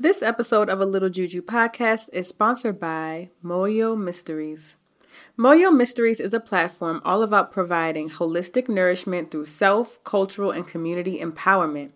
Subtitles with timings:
[0.00, 4.78] This episode of A Little Juju podcast is sponsored by Moyo Mysteries.
[5.38, 11.18] Moyo Mysteries is a platform all about providing holistic nourishment through self, cultural, and community
[11.18, 11.90] empowerment.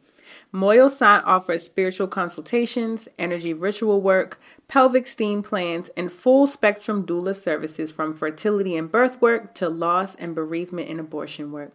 [0.53, 7.91] Moyosant offers spiritual consultations, energy ritual work, pelvic steam plans, and full spectrum doula services
[7.91, 11.73] from fertility and birth work to loss and bereavement and abortion work.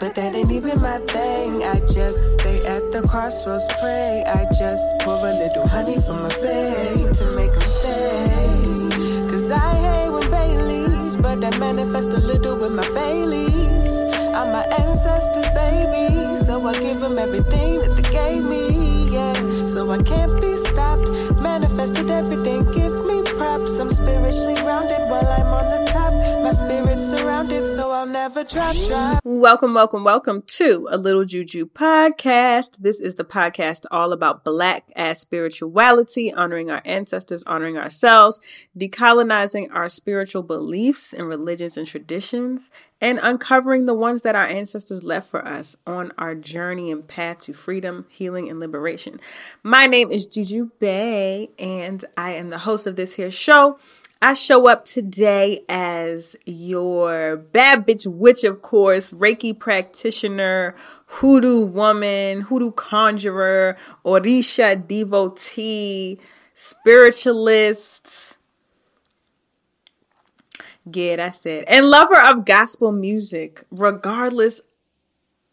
[0.00, 1.62] But that ain't even my thing.
[1.62, 4.24] I just stay at the crossroads, pray.
[4.26, 9.28] I just pour a little honey from my babe to make them stay.
[9.28, 13.92] Cause I hate when Baileys, but I manifest a little with my Baileys.
[14.32, 16.34] I'm my ancestors, baby.
[16.48, 19.34] So I give them everything that they gave me, yeah.
[19.68, 21.29] So I can't be stopped.
[21.60, 23.78] Manifested everything, give me props.
[23.78, 26.10] I'm spiritually grounded while I'm on the top.
[26.42, 29.20] My spirit's surrounded, so I'll never drop, drop.
[29.24, 32.78] Welcome, welcome, welcome to a Little Juju podcast.
[32.78, 38.40] This is the podcast all about Black ass spirituality, honoring our ancestors, honoring ourselves,
[38.74, 42.70] decolonizing our spiritual beliefs and religions and traditions,
[43.02, 47.40] and uncovering the ones that our ancestors left for us on our journey and path
[47.40, 49.20] to freedom, healing, and liberation.
[49.62, 53.78] My name is Juju Bae, and I am the host of this here show.
[54.22, 60.74] I show up today as your bad bitch witch, of course, Reiki practitioner,
[61.06, 66.18] hoodoo woman, hoodoo conjurer, Orisha devotee,
[66.54, 68.36] spiritualist.
[70.92, 71.64] Yeah, that's it.
[71.66, 74.60] And lover of gospel music, regardless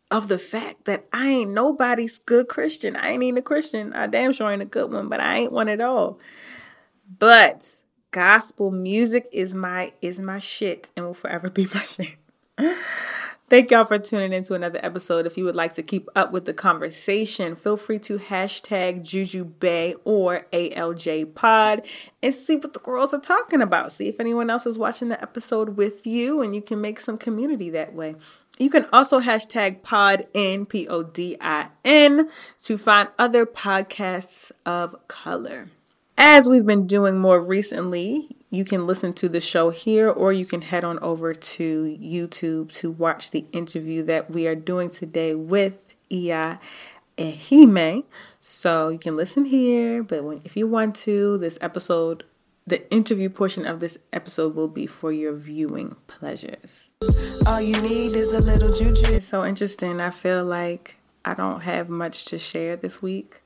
[0.10, 2.96] of the fact that I ain't nobody's good Christian.
[2.96, 3.94] I ain't even a Christian.
[3.94, 6.20] I damn sure ain't a good one, but I ain't one at all.
[7.20, 7.82] But
[8.12, 12.16] gospel music is my is my shit and will forever be my shit.
[13.50, 15.26] Thank y'all for tuning into another episode.
[15.26, 19.46] If you would like to keep up with the conversation, feel free to hashtag Juju
[19.46, 21.86] Bae or ALJ Pod
[22.22, 23.94] and see what the girls are talking about.
[23.94, 27.18] See if anyone else is watching the episode with you and you can make some
[27.18, 28.16] community that way.
[28.58, 32.30] You can also hashtag PodIn, P O D I N,
[32.62, 35.70] to find other podcasts of color.
[36.18, 40.46] As we've been doing more recently, you can listen to the show here or you
[40.46, 45.36] can head on over to YouTube to watch the interview that we are doing today
[45.36, 45.76] with
[46.12, 46.60] Iya
[47.18, 48.04] Ehime.
[48.42, 52.24] So you can listen here, but when, if you want to, this episode,
[52.68, 56.92] the interview portion of this episode will be for your viewing pleasures.
[57.48, 59.14] All you need is a little juju.
[59.14, 60.02] It's so interesting.
[60.02, 63.42] I feel like I don't have much to share this week.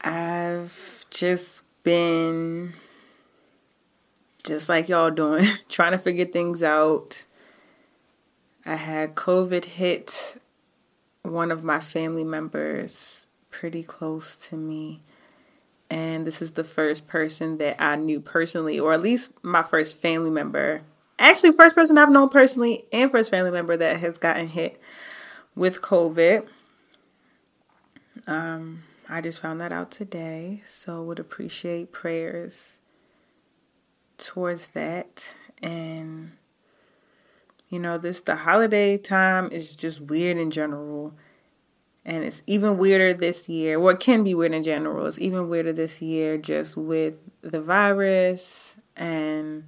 [0.00, 2.72] I've just been
[4.42, 7.26] just like y'all doing, trying to figure things out.
[8.64, 10.40] I had COVID hit
[11.22, 15.02] one of my family members pretty close to me.
[15.92, 19.98] And this is the first person that I knew personally, or at least my first
[19.98, 20.80] family member.
[21.18, 24.80] Actually, first person I've known personally and first family member that has gotten hit
[25.54, 26.46] with COVID.
[28.26, 32.78] Um, I just found that out today, so would appreciate prayers
[34.16, 35.34] towards that.
[35.62, 36.32] And
[37.68, 41.12] you know, this the holiday time is just weird in general.
[42.04, 43.88] And it's even weirder this year.
[43.90, 45.06] It can be weird in general.
[45.06, 49.64] It's even weirder this year just with the virus and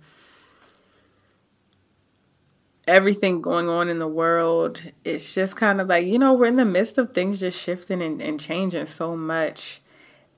[2.87, 6.57] everything going on in the world, it's just kind of like, you know, we're in
[6.57, 9.81] the midst of things just shifting and, and changing so much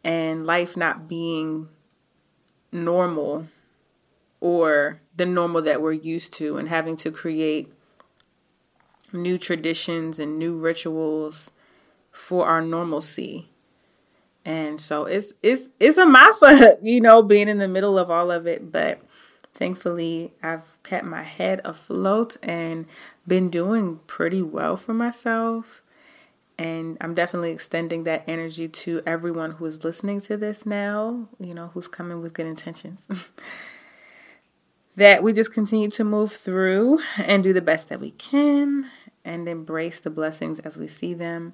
[0.04, 1.68] and life not being
[2.70, 3.48] normal
[4.40, 7.72] or the normal that we're used to and having to create
[9.12, 11.50] new traditions and new rituals
[12.16, 13.50] for our normalcy.
[14.44, 18.30] And so it's it's it's a mafa, you know, being in the middle of all
[18.30, 19.00] of it, but
[19.54, 22.86] thankfully I've kept my head afloat and
[23.26, 25.82] been doing pretty well for myself.
[26.58, 31.52] And I'm definitely extending that energy to everyone who is listening to this now, you
[31.52, 33.06] know, who's coming with good intentions.
[34.96, 38.90] that we just continue to move through and do the best that we can
[39.22, 41.52] and embrace the blessings as we see them.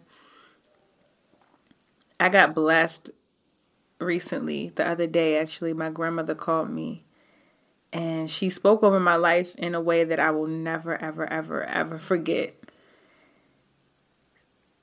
[2.23, 3.11] I got blessed
[3.99, 5.73] recently, the other day, actually.
[5.75, 7.05] My grandmother called me
[7.93, 11.63] and she spoke over my life in a way that I will never, ever, ever,
[11.65, 12.55] ever forget.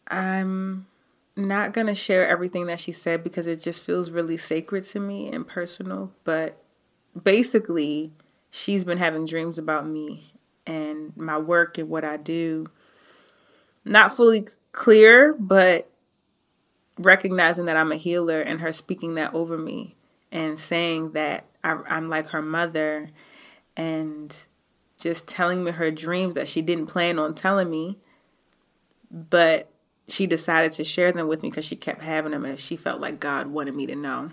[0.07, 0.87] I'm
[1.35, 4.99] not going to share everything that she said because it just feels really sacred to
[4.99, 6.11] me and personal.
[6.23, 6.61] But
[7.21, 8.11] basically,
[8.51, 10.33] she's been having dreams about me
[10.67, 12.67] and my work and what I do.
[13.83, 15.89] Not fully clear, but
[16.99, 19.95] recognizing that I'm a healer and her speaking that over me
[20.31, 23.09] and saying that I, I'm like her mother
[23.75, 24.45] and
[24.97, 27.97] just telling me her dreams that she didn't plan on telling me,
[29.09, 29.71] but
[30.09, 32.99] she decided to share them with me because she kept having them and she felt
[32.99, 34.31] like God wanted me to know.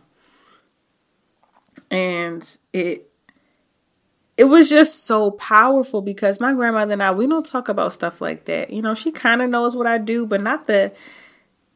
[1.90, 3.10] And it
[4.36, 8.20] it was just so powerful because my grandmother and I we don't talk about stuff
[8.20, 8.70] like that.
[8.70, 10.92] You know, she kind of knows what I do, but not the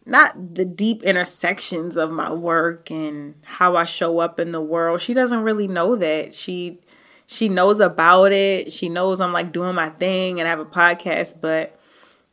[0.07, 5.01] not the deep intersections of my work and how I show up in the world.
[5.01, 6.35] She doesn't really know that.
[6.35, 6.79] She
[7.27, 8.73] she knows about it.
[8.73, 11.79] She knows I'm like doing my thing and I have a podcast, but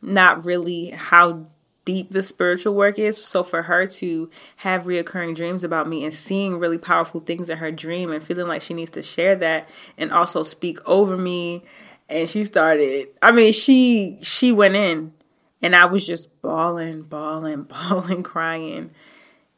[0.01, 1.45] not really how
[1.85, 3.23] deep the spiritual work is.
[3.23, 7.59] So for her to have reoccurring dreams about me and seeing really powerful things in
[7.59, 11.63] her dream and feeling like she needs to share that and also speak over me
[12.09, 15.13] and she started I mean she she went in
[15.61, 18.91] and I was just bawling, bawling, bawling, crying.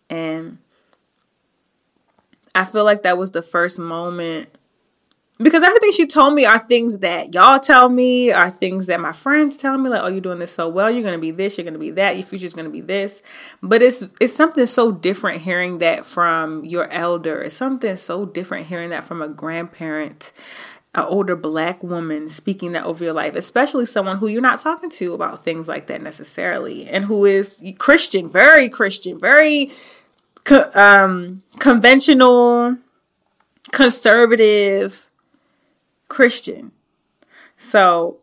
[0.10, 0.58] And
[2.56, 4.50] I feel like that was the first moment
[5.42, 9.14] because everything she told me are things that y'all tell me, are things that my
[9.14, 11.64] friends tell me, like, oh, you're doing this so well, you're gonna be this, you're
[11.64, 13.24] gonna be that, your future's gonna be this.
[13.64, 17.42] But it's it's something so different hearing that from your elder.
[17.42, 20.34] It's something so different hearing that from a grandparent,
[20.96, 24.90] an older black woman speaking that over your life, especially someone who you're not talking
[24.90, 29.72] to about things like that necessarily, and who is Christian, very Christian, very
[30.74, 32.78] um, conventional,
[33.72, 35.12] conservative
[36.08, 36.72] Christian.
[37.58, 38.19] So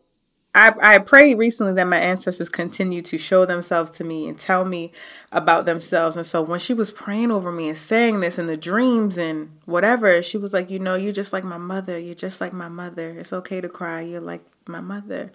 [0.56, 4.64] I, I prayed recently that my ancestors continue to show themselves to me and tell
[4.64, 4.90] me
[5.30, 6.16] about themselves.
[6.16, 9.50] And so when she was praying over me and saying this in the dreams and
[9.66, 11.98] whatever, she was like, You know, you're just like my mother.
[11.98, 13.10] You're just like my mother.
[13.18, 14.00] It's okay to cry.
[14.00, 15.30] You're like my mother.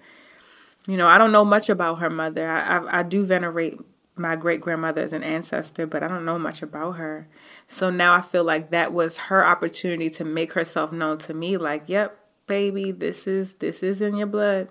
[0.88, 2.50] You know, I don't know much about her mother.
[2.50, 3.79] I, I, I do venerate
[4.15, 7.27] my great grandmother as an ancestor, but I don't know much about her.
[7.68, 11.57] So now I feel like that was her opportunity to make herself known to me
[11.57, 14.69] like, yep, baby, this is this is in your blood.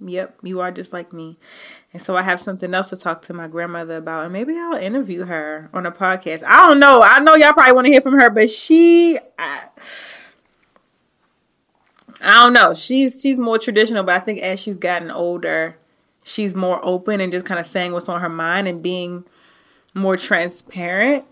[0.00, 1.38] Yep, you are just like me.
[1.92, 4.74] And so I have something else to talk to my grandmother about, and maybe I'll
[4.74, 6.44] interview her on a podcast.
[6.44, 7.02] I don't know.
[7.02, 9.64] I know y'all probably want to hear from her, but she, I,
[12.20, 12.74] I don't know.
[12.74, 15.78] She's she's more traditional, but I think as she's gotten older,
[16.22, 19.24] she's more open and just kind of saying what's on her mind and being
[19.94, 21.24] more transparent.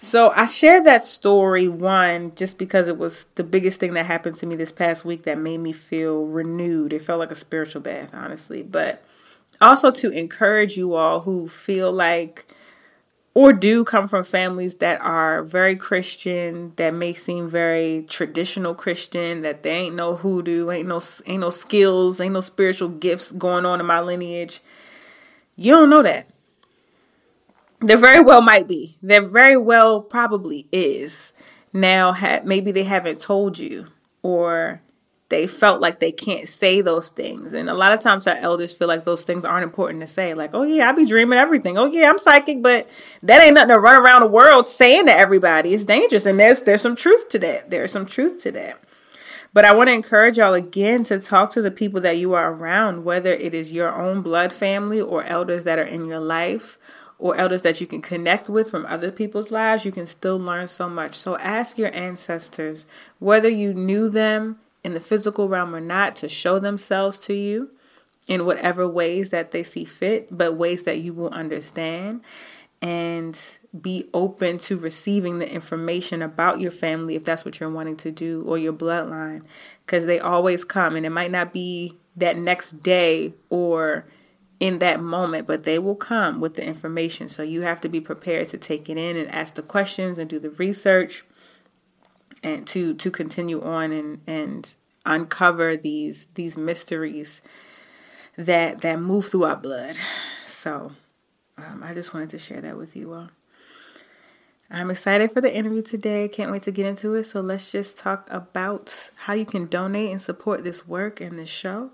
[0.00, 4.36] So I shared that story one just because it was the biggest thing that happened
[4.36, 6.92] to me this past week that made me feel renewed.
[6.92, 8.62] It felt like a spiritual bath, honestly.
[8.62, 9.02] But
[9.60, 12.46] also to encourage you all who feel like
[13.34, 19.42] or do come from families that are very Christian, that may seem very traditional Christian,
[19.42, 23.66] that they ain't no hoodoo, ain't no ain't no skills, ain't no spiritual gifts going
[23.66, 24.60] on in my lineage.
[25.56, 26.28] You don't know that.
[27.80, 28.96] There very well might be.
[29.02, 31.32] There very well probably is.
[31.72, 33.86] Now, ha- maybe they haven't told you,
[34.22, 34.80] or
[35.28, 37.52] they felt like they can't say those things.
[37.52, 40.34] And a lot of times our elders feel like those things aren't important to say.
[40.34, 41.76] Like, oh yeah, I be dreaming everything.
[41.76, 42.88] Oh yeah, I'm psychic, but
[43.22, 45.74] that ain't nothing to run around the world saying to everybody.
[45.74, 46.26] It's dangerous.
[46.26, 47.70] And there's there's some truth to that.
[47.70, 48.80] There's some truth to that.
[49.52, 52.52] But I want to encourage y'all again to talk to the people that you are
[52.52, 56.78] around, whether it is your own blood family or elders that are in your life
[57.18, 60.68] or elders that you can connect with from other people's lives, you can still learn
[60.68, 61.14] so much.
[61.14, 62.86] So ask your ancestors
[63.18, 67.70] whether you knew them in the physical realm or not to show themselves to you
[68.28, 72.20] in whatever ways that they see fit, but ways that you will understand
[72.80, 77.96] and be open to receiving the information about your family if that's what you're wanting
[77.96, 79.42] to do or your bloodline
[79.84, 84.04] because they always come and it might not be that next day or
[84.60, 87.28] in that moment, but they will come with the information.
[87.28, 90.28] So you have to be prepared to take it in and ask the questions and
[90.28, 91.24] do the research
[92.42, 94.74] and to to continue on and and
[95.06, 97.40] uncover these these mysteries
[98.36, 99.96] that that move through our blood.
[100.46, 100.92] So
[101.56, 103.30] um, I just wanted to share that with you all.
[104.70, 106.28] I'm excited for the interview today.
[106.28, 107.24] Can't wait to get into it.
[107.24, 111.48] So let's just talk about how you can donate and support this work and this
[111.48, 111.90] show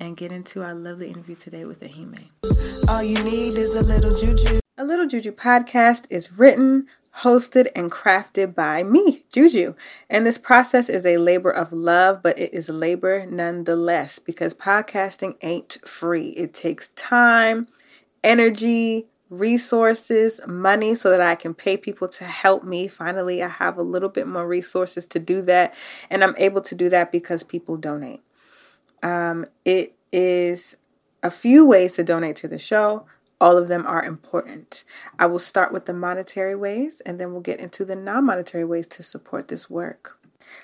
[0.00, 2.30] and get into our lovely interview today with Ehime.
[2.88, 4.58] All you need is a little juju.
[4.80, 6.86] A Little Juju podcast is written,
[7.18, 9.74] hosted, and crafted by me, Juju.
[10.08, 15.36] And this process is a labor of love, but it is labor nonetheless because podcasting
[15.42, 16.28] ain't free.
[16.30, 17.68] It takes time,
[18.24, 22.88] energy, resources, money so that I can pay people to help me.
[22.88, 25.74] Finally, I have a little bit more resources to do that.
[26.08, 28.22] And I'm able to do that because people donate.
[29.02, 30.76] Um, it is
[31.22, 33.06] a few ways to donate to the show.
[33.40, 34.84] All of them are important.
[35.18, 38.64] I will start with the monetary ways and then we'll get into the non monetary
[38.64, 40.18] ways to support this work.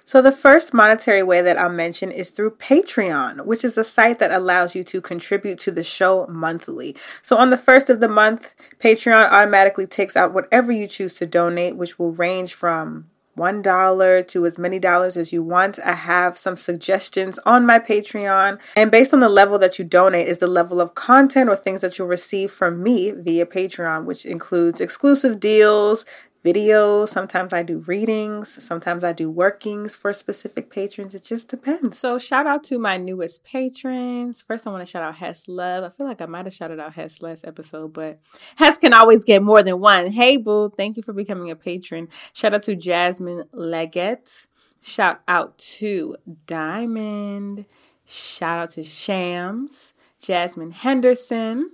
[0.05, 4.19] So, the first monetary way that I'll mention is through Patreon, which is a site
[4.19, 6.97] that allows you to contribute to the show monthly.
[7.23, 11.27] So, on the first of the month, Patreon automatically takes out whatever you choose to
[11.27, 15.79] donate, which will range from $1 to as many dollars as you want.
[15.85, 18.59] I have some suggestions on my Patreon.
[18.75, 21.83] And based on the level that you donate, is the level of content or things
[21.83, 26.05] that you'll receive from me via Patreon, which includes exclusive deals,
[26.45, 27.09] videos.
[27.09, 28.63] Sometimes I do readings.
[28.63, 31.15] Sometimes I do workings for specific patrons.
[31.15, 31.99] It just depends.
[31.99, 34.43] So shout out to my newest patrons.
[34.43, 35.85] First, I want to shout out Hess Love.
[35.85, 38.21] I feel like I might have shouted out Hess last episode, but
[38.57, 40.11] Hess can always get more than one.
[40.11, 40.71] Hey, boo.
[40.77, 42.09] Thank you for becoming a patron.
[42.33, 44.47] Shout out to Jasmine Leggett.
[44.83, 46.17] Shout out to
[46.47, 47.67] Diamond.
[48.05, 49.95] Shout out to Shams.
[50.21, 51.71] Jasmine Henderson.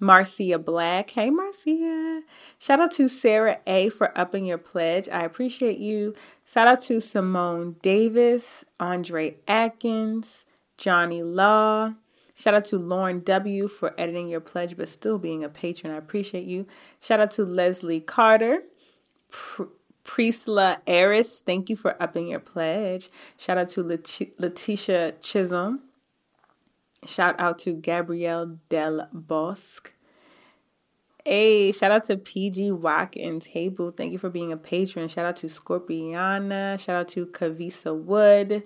[0.00, 1.10] Marcia Black.
[1.10, 2.22] Hey, Marcia.
[2.58, 5.08] Shout out to Sarah A for upping your pledge.
[5.08, 6.14] I appreciate you.
[6.44, 10.44] Shout out to Simone Davis, Andre Atkins,
[10.76, 11.94] Johnny Law.
[12.34, 15.92] Shout out to Lauren W for editing your pledge but still being a patron.
[15.92, 16.66] I appreciate you.
[17.00, 18.64] Shout out to Leslie Carter.
[19.30, 19.64] Pr-
[20.04, 23.10] Prisla Eris, thank you for upping your pledge.
[23.36, 25.80] Shout out to Letitia Chisholm.
[27.04, 29.92] Shout out to Gabrielle Del Bosque.
[31.24, 33.46] Hey, shout out to PG Watkins.
[33.46, 35.08] Hey, boo, thank you for being a patron.
[35.08, 36.78] Shout out to Scorpiana.
[36.78, 38.62] Shout out to Kavisa Wood.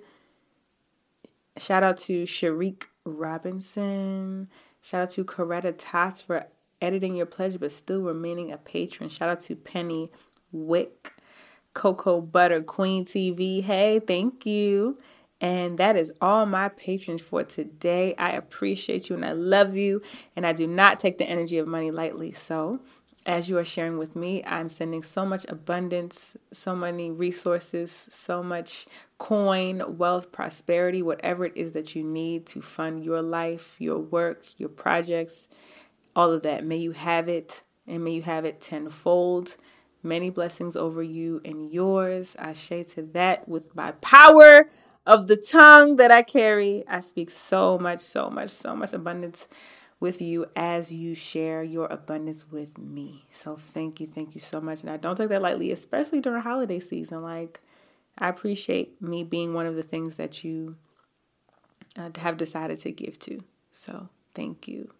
[1.57, 4.47] Shout out to Sharik Robinson.
[4.81, 6.45] Shout out to Coretta Tots for
[6.81, 9.09] editing your pledge but still remaining a patron.
[9.09, 10.11] Shout out to Penny
[10.51, 11.13] Wick.
[11.73, 13.63] Cocoa Butter Queen TV.
[13.63, 14.97] Hey, thank you.
[15.41, 18.13] And that is all my patrons for today.
[18.15, 20.03] I appreciate you and I love you.
[20.35, 22.31] And I do not take the energy of money lightly.
[22.31, 22.79] So,
[23.25, 28.41] as you are sharing with me, I'm sending so much abundance, so many resources, so
[28.41, 33.99] much coin, wealth, prosperity, whatever it is that you need to fund your life, your
[33.99, 35.47] work, your projects,
[36.15, 36.65] all of that.
[36.65, 39.57] May you have it and may you have it tenfold.
[40.03, 42.35] Many blessings over you and yours.
[42.39, 44.67] I say to that with my power
[45.05, 46.83] of the tongue that I carry.
[46.87, 49.47] I speak so much, so much, so much abundance
[49.99, 53.25] with you as you share your abundance with me.
[53.31, 54.81] So thank you, thank you so much.
[54.81, 57.21] And I don't take that lightly, especially during holiday season.
[57.21, 57.61] Like,
[58.17, 60.77] I appreciate me being one of the things that you
[61.95, 63.43] uh, have decided to give to.
[63.71, 64.91] So thank you.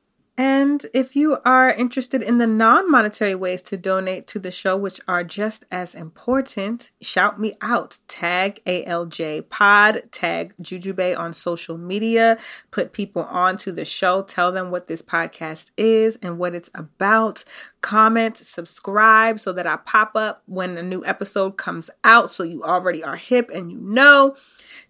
[0.44, 4.76] And if you are interested in the non monetary ways to donate to the show,
[4.76, 8.00] which are just as important, shout me out.
[8.08, 12.40] Tag ALJ Pod, tag Jujubae on social media,
[12.72, 16.72] put people on to the show, tell them what this podcast is and what it's
[16.74, 17.44] about.
[17.82, 22.64] Comment, subscribe so that I pop up when a new episode comes out so you
[22.64, 24.36] already are hip and you know.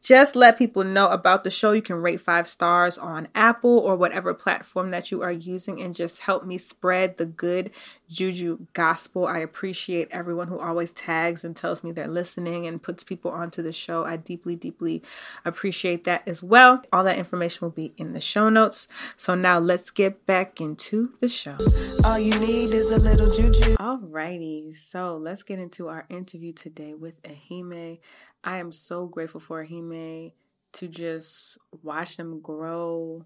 [0.02, 1.72] Just let people know about the show.
[1.72, 5.94] You can rate five stars on Apple or whatever platform that you are using and
[5.94, 7.72] just help me spread the good
[8.10, 9.28] juju gospel.
[9.28, 13.62] I appreciate everyone who always tags and tells me they're listening and puts people onto
[13.62, 14.04] the show.
[14.04, 15.02] I deeply, deeply
[15.46, 16.84] appreciate that as well.
[16.92, 18.88] All that information will be in the show notes.
[19.16, 21.58] So now let's get back into the show.
[22.04, 23.76] All you need is a little juju.
[23.76, 28.00] Alrighty, so let's get into our interview today with Ehime.
[28.44, 30.32] I am so grateful for Ehime
[30.72, 33.26] to just watch them grow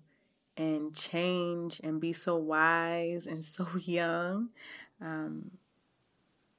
[0.57, 4.49] and change and be so wise and so young.
[4.99, 5.51] Um,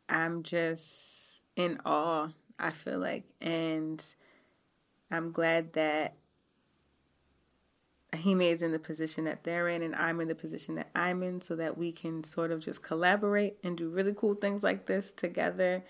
[0.09, 3.25] I'm just in awe, I feel like.
[3.43, 4.03] And
[5.11, 6.15] I'm glad that
[8.13, 11.23] Ehime is in the position that they're in, and I'm in the position that I'm
[11.23, 14.87] in, so that we can sort of just collaborate and do really cool things like
[14.87, 15.85] this together.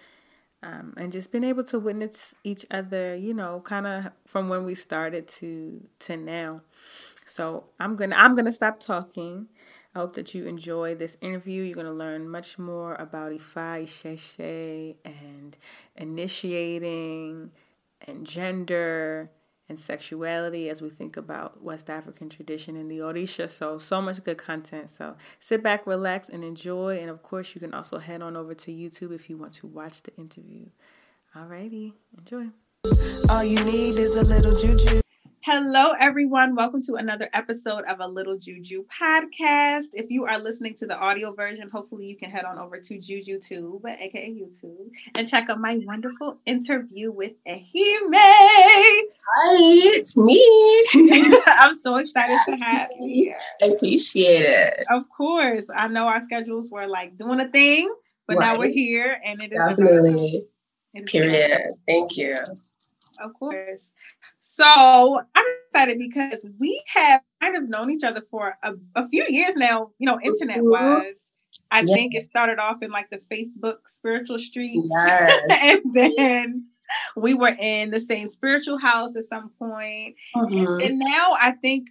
[0.62, 4.64] Um, and just being able to witness each other, you know, kind of from when
[4.64, 6.62] we started to to now.
[7.26, 9.48] So I'm gonna I'm gonna stop talking.
[9.94, 11.62] I hope that you enjoy this interview.
[11.62, 15.56] You're gonna learn much more about Ifa, Isese, and
[15.96, 17.50] initiating,
[18.06, 19.30] and gender,
[19.68, 23.50] and sexuality as we think about West African tradition and the Orisha.
[23.50, 24.90] So, so much good content.
[24.90, 26.98] So, sit back, relax, and enjoy.
[26.98, 29.66] And of course, you can also head on over to YouTube if you want to
[29.66, 30.66] watch the interview.
[31.34, 32.46] Alrighty, enjoy.
[33.28, 35.00] All you need is a little juju.
[35.48, 36.56] Hello, everyone.
[36.56, 39.90] Welcome to another episode of a Little Juju podcast.
[39.92, 42.98] If you are listening to the audio version, hopefully you can head on over to
[42.98, 47.62] JujuTube, aka YouTube, and check out my wonderful interview with Ehime.
[48.12, 49.56] Hi,
[49.94, 50.84] it's me.
[51.46, 53.32] I'm so excited to have you.
[53.62, 54.84] I appreciate it.
[54.90, 55.68] Of course.
[55.72, 57.94] I know our schedules were like doing a thing,
[58.26, 58.52] but right.
[58.52, 60.44] now we're here and it is definitely.
[61.06, 61.68] Period.
[61.86, 62.36] Thank you.
[63.20, 63.86] Of course.
[64.56, 69.24] So I'm excited because we have kind of known each other for a, a few
[69.28, 71.16] years now, you know, internet wise.
[71.70, 71.88] I yes.
[71.90, 74.88] think it started off in like the Facebook spiritual streets.
[74.90, 75.42] Yes.
[75.50, 76.66] and then
[77.16, 80.14] we were in the same spiritual house at some point.
[80.34, 80.56] Mm-hmm.
[80.56, 81.88] And, and now I think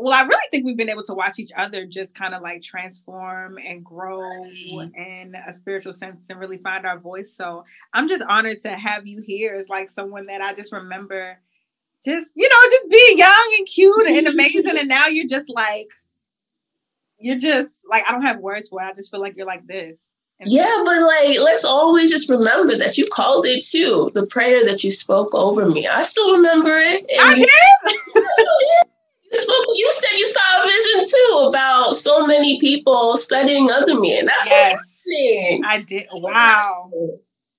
[0.00, 2.62] well, I really think we've been able to watch each other just kind of like
[2.62, 7.34] transform and grow in a spiritual sense and really find our voice.
[7.36, 11.38] So I'm just honored to have you here as like someone that I just remember
[12.04, 15.88] just you know just being young and cute and amazing and now you're just like
[17.18, 18.84] you're just like i don't have words for it.
[18.84, 20.04] I just feel like you're like this.
[20.40, 24.64] And yeah but like let's always just remember that you called it too the prayer
[24.66, 25.86] that you spoke over me.
[25.88, 27.48] I still remember it i did?
[29.30, 33.98] You spoke you said you saw a vision too about so many people studying under
[33.98, 36.06] me and that's yes, what's happening i did.
[36.12, 36.90] Wow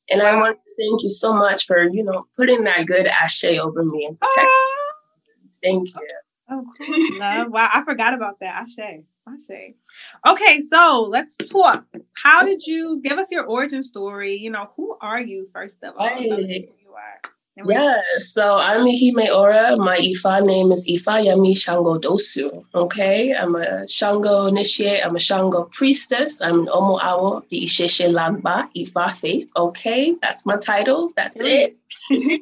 [0.09, 3.45] and I want to thank you so much for, you know, putting that good ashe
[3.45, 4.85] over me and protecting oh.
[5.63, 6.07] Thank you.
[6.51, 7.19] Oh, cool.
[7.19, 7.51] Love.
[7.51, 8.63] Wow, I forgot about that.
[8.63, 9.03] Ashe.
[9.27, 9.73] Ashe.
[10.27, 11.85] Okay, so let's talk.
[12.13, 14.35] How did you give us your origin story?
[14.35, 16.07] You know, who are you first of all?
[16.07, 16.23] Right.
[16.23, 17.31] you are.
[17.57, 19.75] Yeah, so I'm Ehime Ora.
[19.75, 22.63] My Ifa name is Ifa Yami Shango Dosu.
[22.73, 25.05] Okay, I'm a Shango initiate.
[25.05, 26.41] I'm a Shango priestess.
[26.41, 29.51] I'm an Omo Awo the Isese Lagba Ifa faith.
[29.57, 31.13] Okay, that's my titles.
[31.15, 31.75] That's it.
[32.09, 32.41] and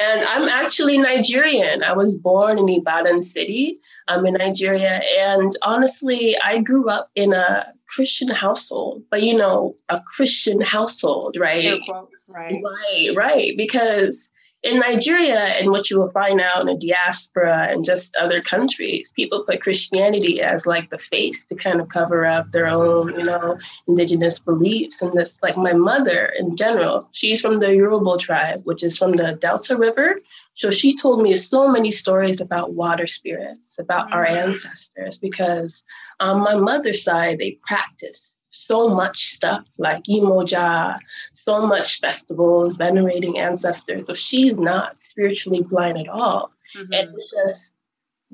[0.00, 1.84] I'm actually Nigerian.
[1.84, 3.78] I was born in Ibadan City.
[4.08, 5.00] I'm in Nigeria.
[5.18, 11.36] And honestly, I grew up in a Christian household, but you know, a Christian household,
[11.38, 11.80] right?
[11.84, 12.62] Quotes, right.
[12.62, 13.52] Right, right.
[13.56, 14.30] Because
[14.62, 19.12] in Nigeria and what you will find out in the diaspora and just other countries,
[19.14, 23.24] people put Christianity as like the face to kind of cover up their own, you
[23.24, 24.96] know, indigenous beliefs.
[25.00, 29.12] And this, like my mother in general, she's from the Yoruba tribe, which is from
[29.12, 30.20] the Delta River.
[30.58, 35.82] So she told me so many stories about water spirits, about our ancestors, because
[36.18, 40.98] on my mother's side, they practice so much stuff like Imoja,
[41.36, 44.04] so much festivals, venerating ancestors.
[44.08, 46.50] So she's not spiritually blind at all.
[46.76, 46.92] Mm-hmm.
[46.92, 47.74] And it's just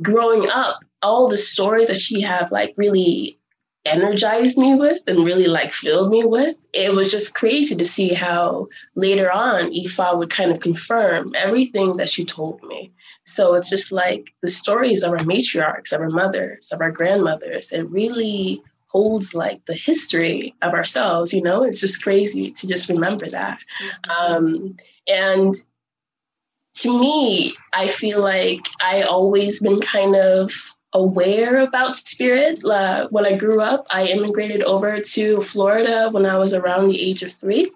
[0.00, 3.38] growing up, all the stories that she have like really
[3.84, 6.66] energized me with and really like filled me with.
[6.72, 11.96] It was just crazy to see how later on Ifa would kind of confirm everything
[11.98, 12.92] that she told me.
[13.24, 17.72] So it's just like the stories of our matriarchs, of our mothers, of our grandmothers.
[17.72, 18.62] It really
[18.94, 23.58] holds like the history of ourselves you know it's just crazy to just remember that
[23.82, 24.34] mm-hmm.
[24.34, 24.76] um,
[25.08, 25.54] and
[26.74, 30.52] to me i feel like i always been kind of
[30.94, 36.38] aware about spirit uh, when i grew up i immigrated over to florida when i
[36.38, 37.70] was around the age of three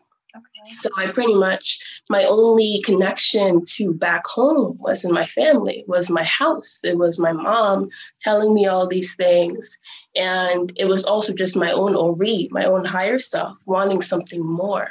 [0.73, 1.79] so I pretty much
[2.11, 6.81] my only connection to back home was in my family, was my house.
[6.85, 7.89] It was my mom
[8.21, 9.77] telling me all these things.
[10.17, 14.89] And it was also just my own Ori, my own higher self, wanting something more.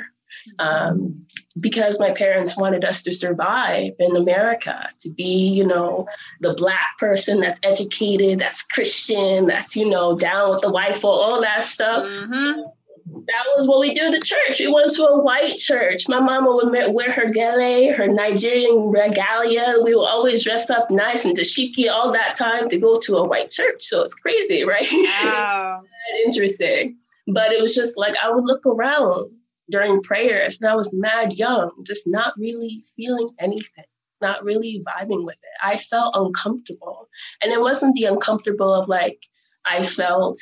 [0.60, 1.26] Um,
[1.60, 6.08] because my parents wanted us to survive in America, to be, you know,
[6.42, 11.22] the black person that's educated, that's Christian, that's, you know, down with the white folk,
[11.22, 12.06] all that stuff.
[12.06, 12.62] Mm-hmm
[13.10, 14.60] that was what we do to church.
[14.60, 16.08] We went to a white church.
[16.08, 19.76] My mama would wear her gele, her Nigerian regalia.
[19.84, 23.26] We were always dressed up nice and dashiki all that time to go to a
[23.26, 23.86] white church.
[23.88, 24.88] So it's crazy, right?
[24.92, 25.84] Wow.
[26.26, 26.98] interesting.
[27.28, 29.30] But it was just like I would look around
[29.70, 33.86] during prayers and I was mad young, just not really feeling anything.
[34.22, 35.58] not really vibing with it.
[35.64, 37.08] I felt uncomfortable.
[37.42, 39.24] And it wasn't the uncomfortable of like,
[39.66, 40.40] I felt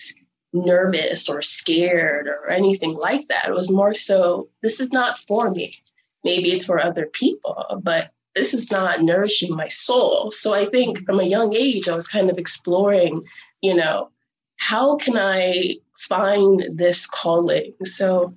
[0.53, 3.49] nervous or scared or anything like that.
[3.49, 5.73] It was more so, this is not for me.
[6.23, 10.31] Maybe it's for other people, but this is not nourishing my soul.
[10.31, 13.23] So I think from a young age, I was kind of exploring,
[13.61, 14.09] you know,
[14.57, 17.73] how can I find this calling?
[17.83, 18.33] So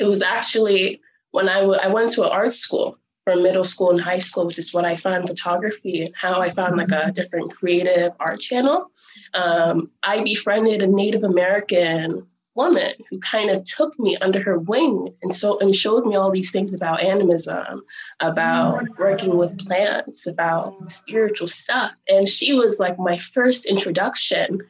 [0.00, 1.00] it was actually
[1.32, 4.46] when I, w- I went to an art school from middle school and high school,
[4.46, 8.40] which is what I found photography and how I found like a different creative art
[8.40, 8.90] channel.
[9.34, 15.14] Um, I befriended a Native American woman who kind of took me under her wing
[15.22, 17.82] and so and showed me all these things about animism,
[18.20, 21.92] about working with plants, about spiritual stuff.
[22.08, 24.60] And she was like my first introduction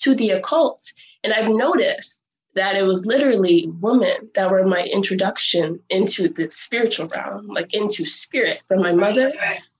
[0.00, 0.92] to the occult.
[1.24, 7.08] And I've noticed that it was literally women that were my introduction into the spiritual
[7.08, 9.32] realm, like into spirit, from my mother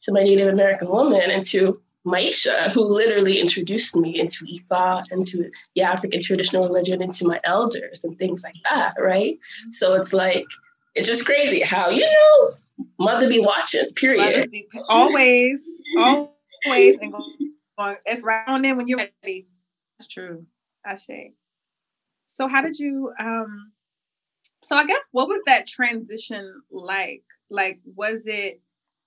[0.03, 5.51] to my Native American woman, and to Maisha, who literally introduced me into Ifa, into
[5.75, 9.39] the African traditional religion, into my elders and things like that, right?
[9.73, 10.47] So it's like,
[10.95, 12.51] it's just crazy how, you know,
[12.99, 14.51] mother be watching, period.
[14.51, 15.61] Be, always,
[15.99, 19.47] always, and going, it's right on in when you're ready.
[19.99, 20.47] That's true.
[20.85, 21.35] I say.
[22.41, 23.73] So how did you um
[24.65, 27.23] so I guess what was that transition like?
[27.51, 28.63] Like was it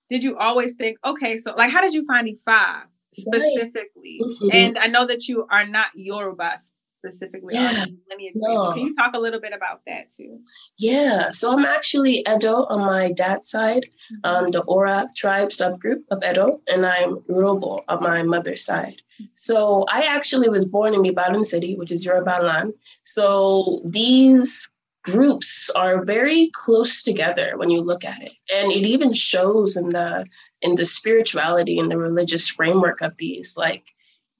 [0.08, 4.20] did you always think, okay, so like how did you find Ifa specifically?
[4.22, 4.30] Right.
[4.30, 4.48] Mm-hmm.
[4.52, 6.60] And I know that you are not Yoruba
[7.04, 7.86] specifically yeah.
[8.08, 8.72] lineage no.
[8.72, 10.38] Can you talk a little bit about that too?
[10.78, 14.44] Yeah, so I'm actually Edo on my dad's side, mm-hmm.
[14.44, 19.02] um, the Ora tribe subgroup of Edo, and I'm Urhobo on my mother's side.
[19.34, 22.74] So I actually was born in Ibadan City, which is Yoruba land.
[23.02, 24.68] So these
[25.04, 28.32] groups are very close together when you look at it.
[28.54, 30.24] And it even shows in the
[30.62, 33.56] in the spirituality and the religious framework of these.
[33.56, 33.84] Like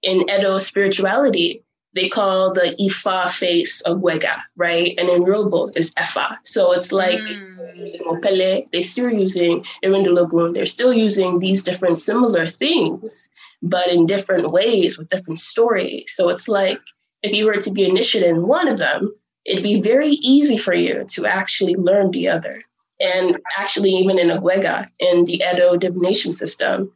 [0.03, 1.63] in edo spirituality
[1.95, 4.95] they call the ifa face Ogwega, right?
[4.99, 6.39] And in Urhobo is efa.
[6.43, 7.77] So it's like mm.
[7.77, 13.29] using opele they're still using erindinlogun they're still using these different similar things
[13.67, 16.79] but in different ways with different stories so it's like
[17.23, 19.13] if you were to be initiated in one of them
[19.45, 22.63] it'd be very easy for you to actually learn the other.
[23.01, 26.93] And actually, even in Ogwega, in the Edo divination system,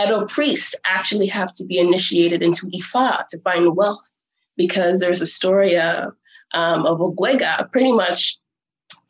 [0.00, 4.22] Edo priests actually have to be initiated into Ifa to find wealth
[4.56, 6.12] because there's a story of,
[6.52, 8.38] um, of Ogwega pretty much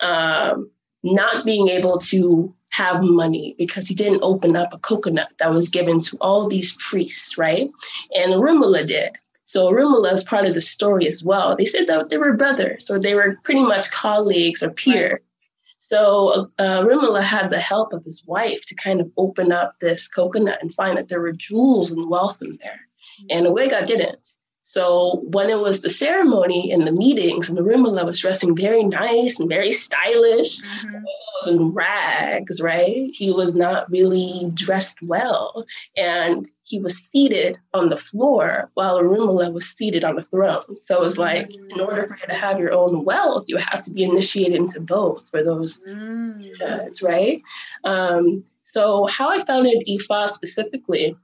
[0.00, 0.70] um,
[1.02, 5.68] not being able to have money because he didn't open up a coconut that was
[5.68, 7.70] given to all these priests, right?
[8.16, 9.10] And Rumula did.
[9.44, 11.56] So Rumula is part of the story as well.
[11.56, 15.12] They said that they were brothers or they were pretty much colleagues or peers.
[15.12, 15.20] Right.
[15.80, 20.06] So uh, Rumula had the help of his wife to kind of open up this
[20.06, 22.80] coconut and find that there were jewels and wealth in there.
[23.28, 24.36] And Awega didn't.
[24.62, 28.84] So when it was the ceremony and the meetings, and the Rumula was dressing very
[28.84, 30.99] nice and very stylish, mm-hmm.
[31.40, 33.10] Was in rags, right?
[33.12, 35.64] He was not really dressed well.
[35.96, 40.76] And he was seated on the floor while Rumula was seated on the throne.
[40.86, 43.84] So it was like, in order for you to have your own wealth, you have
[43.84, 47.04] to be initiated into both for those mm-hmm.
[47.04, 47.42] right?
[47.84, 51.16] Um, so how I founded Ifa specifically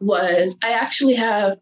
[0.00, 1.58] was I actually have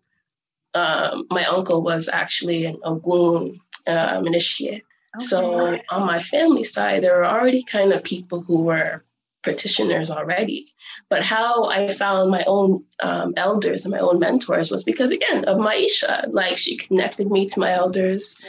[0.74, 4.82] um, my uncle was actually an Ogun um, initiate.
[5.16, 5.24] Okay.
[5.24, 9.04] So on my family side, there were already kind of people who were
[9.42, 10.72] practitioners already.
[11.10, 15.44] But how I found my own um, elders and my own mentors was because, again,
[15.44, 16.24] of Maisha.
[16.28, 18.40] Like she connected me to my elders,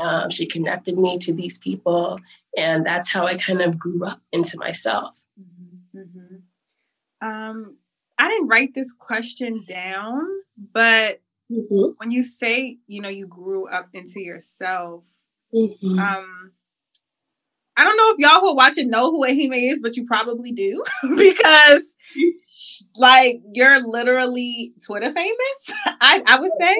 [0.00, 2.20] um, she connected me to these people.
[2.56, 5.16] And that's how I kind of grew up into myself.
[5.38, 5.98] Mm-hmm.
[5.98, 7.26] mm-hmm.
[7.26, 7.76] Um,
[8.16, 10.22] I didn't write this question down,
[10.72, 11.90] but Mm-hmm.
[11.98, 15.04] When you say, you know, you grew up into yourself,
[15.54, 15.98] mm-hmm.
[15.98, 16.44] um,
[17.76, 20.52] I don't know if y'all who are watching know who Ehime is, but you probably
[20.52, 20.84] do
[21.16, 21.94] because,
[22.96, 25.36] like, you're literally Twitter famous.
[26.00, 26.76] I, I would say,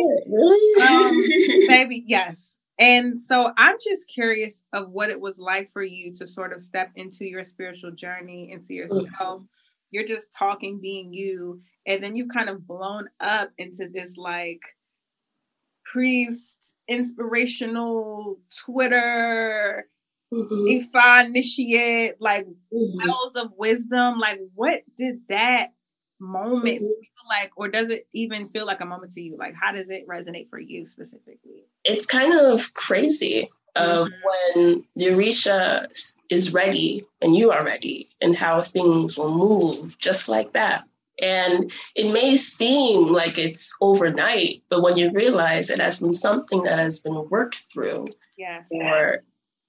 [0.87, 2.54] um, maybe yes.
[2.78, 6.62] And so I'm just curious of what it was like for you to sort of
[6.62, 9.06] step into your spiritual journey, into yourself.
[9.06, 9.44] Mm-hmm.
[9.90, 14.60] You're just talking, being you, and then you've kind of blown up into this like
[15.94, 19.87] priest inspirational twitter
[20.33, 20.66] mm-hmm.
[20.66, 23.09] ifa initiate like mm-hmm.
[23.09, 25.68] wells of wisdom like what did that
[26.18, 27.28] moment mm-hmm.
[27.28, 30.04] like or does it even feel like a moment to you like how does it
[30.09, 34.62] resonate for you specifically it's kind of crazy of mm-hmm.
[34.64, 35.87] when the Orisha
[36.28, 40.85] is ready and you are ready and how things will move just like that
[41.22, 46.62] and it may seem like it's overnight but when you realize it has been something
[46.62, 48.66] that has been worked through yes.
[48.70, 49.20] for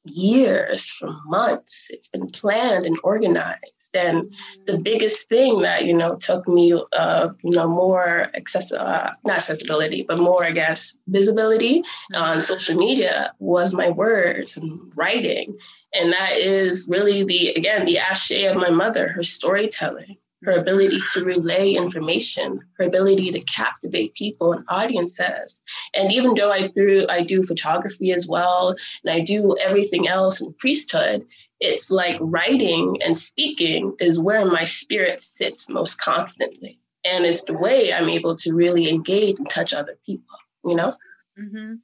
[0.05, 1.89] years, for months.
[1.89, 3.93] It's been planned and organized.
[3.93, 4.33] And
[4.65, 4.83] the mm.
[4.83, 10.03] biggest thing that, you know, took me, uh, you know, more access, uh, not accessibility,
[10.03, 12.41] but more, I guess, visibility on mm.
[12.41, 15.57] social media was my words and writing.
[15.93, 20.99] And that is really the, again, the ashe of my mother, her storytelling her ability
[21.13, 25.61] to relay information, her ability to captivate people and audiences.
[25.93, 30.41] And even though I through I do photography as well, and I do everything else
[30.41, 31.25] in priesthood,
[31.59, 36.79] it's like writing and speaking is where my spirit sits most confidently.
[37.03, 40.95] And it's the way I'm able to really engage and touch other people, you know?
[41.39, 41.75] Mm-hmm.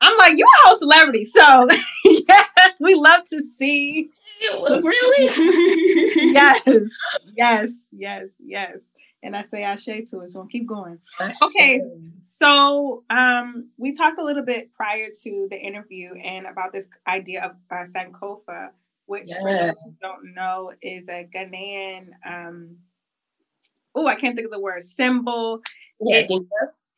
[0.00, 1.24] I'm like, you're a whole celebrity.
[1.24, 1.68] So,
[2.04, 2.44] yeah,
[2.78, 4.10] we love to see
[4.82, 6.32] really?
[6.32, 6.62] yes,
[7.34, 8.78] yes, yes, yes.
[9.22, 10.98] And I say Ashe to it, so I'll keep going.
[11.20, 11.42] Ashe.
[11.42, 11.80] Okay,
[12.22, 17.44] so um, we talked a little bit prior to the interview and about this idea
[17.44, 18.68] of uh, Sankofa,
[19.06, 19.38] which yes.
[19.38, 22.10] for those who don't know is a Ghanaian.
[22.24, 22.76] Um,
[23.96, 25.62] oh, I can't think of the word symbol.
[26.00, 26.42] Yeah, it,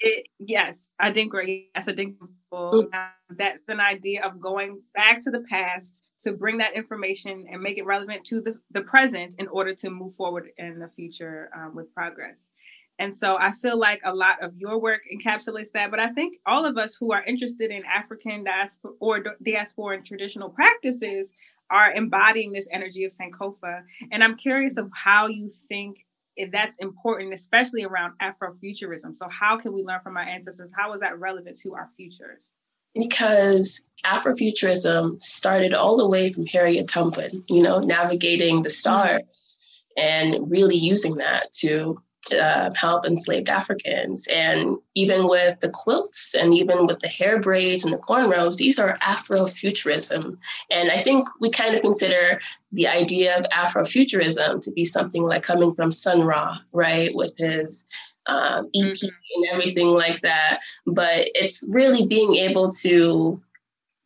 [0.01, 2.17] it, yes, I think yes, I think
[2.53, 2.91] mm.
[3.31, 7.79] that's an idea of going back to the past to bring that information and make
[7.79, 11.75] it relevant to the, the present in order to move forward in the future um,
[11.75, 12.51] with progress.
[12.99, 15.91] And so I feel like a lot of your work encapsulates that.
[15.91, 20.05] But I think all of us who are interested in African diaspora or diaspora and
[20.05, 21.33] traditional practices
[21.71, 23.85] are embodying this energy of Sankofa.
[24.13, 26.05] And I'm curious of how you think
[26.53, 29.17] that's important, especially around Afrofuturism.
[29.17, 30.73] So how can we learn from our ancestors?
[30.77, 32.53] How is that relevant to our futures?
[32.95, 39.59] Because Afrofuturism started all the way from Harriet Tubman, you know, navigating the stars
[39.97, 42.01] and really using that to
[42.33, 44.27] uh, help enslaved Africans.
[44.29, 48.79] And even with the quilts and even with the hair braids and the cornrows, these
[48.79, 50.37] are Afrofuturism.
[50.71, 52.41] And I think we kind of consider
[52.73, 57.87] the idea of Afrofuturism to be something like coming from Sun Ra, right, with his
[58.27, 59.07] um, EP mm-hmm.
[59.07, 60.61] and everything like that.
[60.87, 63.41] But it's really being able to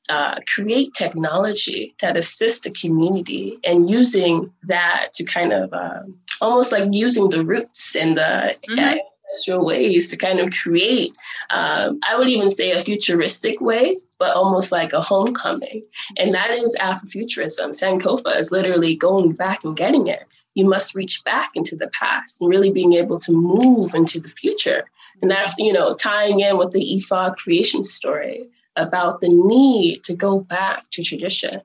[0.08, 6.02] uh, create technology that assists the community and using that to kind of uh,
[6.40, 8.78] almost like using the roots and the mm-hmm.
[8.78, 11.16] ancestral ways to kind of create,
[11.50, 15.82] um, I would even say a futuristic way, but almost like a homecoming.
[16.18, 17.70] And that is Afrofuturism.
[17.70, 20.24] Sankofa is literally going back and getting it
[20.54, 24.28] you must reach back into the past and really being able to move into the
[24.28, 24.84] future.
[25.20, 25.40] And mm-hmm.
[25.40, 30.40] that's, you know, tying in with the Ifa creation story about the need to go
[30.40, 31.60] back to tradition.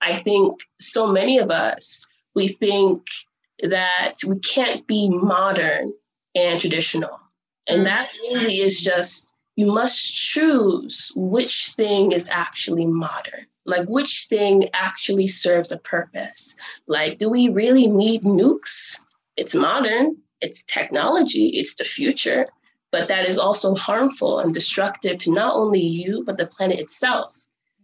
[0.00, 3.06] I think so many of us, we think
[3.62, 5.92] that we can't be modern
[6.34, 7.20] and traditional.
[7.66, 7.84] And mm.
[7.84, 9.29] that really is just,
[9.60, 13.44] you must choose which thing is actually modern.
[13.66, 16.56] Like which thing actually serves a purpose.
[16.86, 18.98] Like do we really need nukes?
[19.36, 20.16] It's modern.
[20.40, 21.48] It's technology.
[21.48, 22.46] It's the future.
[22.90, 27.34] But that is also harmful and destructive to not only you but the planet itself.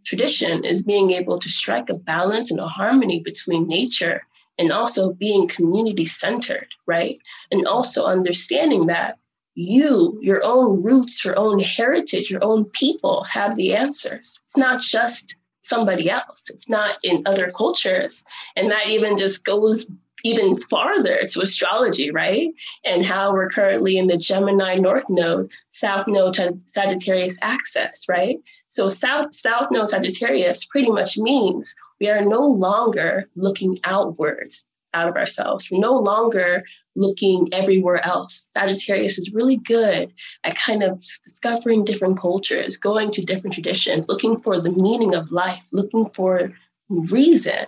[0.03, 4.23] Tradition is being able to strike a balance and a harmony between nature
[4.59, 7.19] and also being community centered right?
[7.51, 9.19] And also understanding that
[9.57, 14.41] you, your own roots, your own heritage, your own people have the answers.
[14.45, 16.49] It's not just somebody else.
[16.51, 18.25] It's not in other cultures.
[18.55, 19.91] And that even just goes
[20.25, 22.49] even farther to astrology, right?
[22.85, 26.37] And how we're currently in the Gemini North Node, South Node
[26.69, 28.39] Sagittarius axis, right?
[28.69, 34.65] So South South Node Sagittarius pretty much means we are no longer looking outwards
[34.95, 35.69] out of ourselves.
[35.71, 36.65] We're no longer
[36.97, 38.51] looking everywhere else.
[38.53, 40.13] Sagittarius is really good
[40.45, 45.31] at kind of discovering different cultures, going to different traditions, looking for the meaning of
[45.31, 46.53] life, looking for
[46.89, 47.67] reason.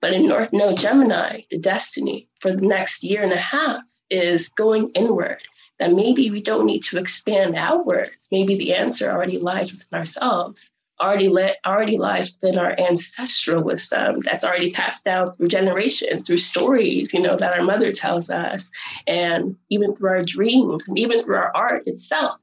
[0.00, 4.48] But in North Node Gemini, the destiny for the next year and a half is
[4.48, 5.42] going inward.
[5.78, 8.28] That maybe we don't need to expand outwards.
[8.32, 14.20] Maybe the answer already lies within ourselves already let already lies within our ancestral wisdom
[14.20, 18.70] that's already passed down through generations through stories you know that our mother tells us
[19.06, 22.38] and even through our dreams and even through our art itself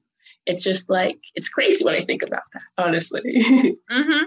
[0.46, 3.22] it's just like it's crazy when i think about that honestly
[3.92, 4.24] mm-hmm.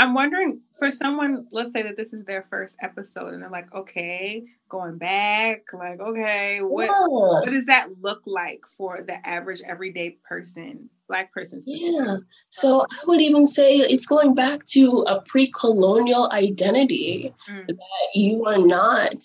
[0.00, 3.72] I'm wondering for someone, let's say that this is their first episode and they're like,
[3.74, 7.06] okay, going back, like, okay, what yeah.
[7.06, 11.64] what does that look like for the average everyday person, black persons.
[11.66, 12.18] Yeah.
[12.50, 17.66] So I would even say it's going back to a pre-colonial identity mm.
[17.66, 17.78] that
[18.14, 19.24] you are not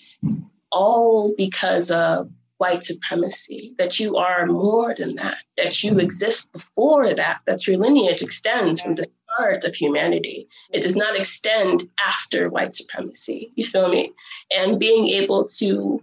[0.71, 7.13] all because of white supremacy, that you are more than that, that you exist before
[7.13, 10.47] that, that your lineage extends from the start of humanity.
[10.71, 13.51] It does not extend after white supremacy.
[13.55, 14.13] You feel me?
[14.55, 16.01] And being able to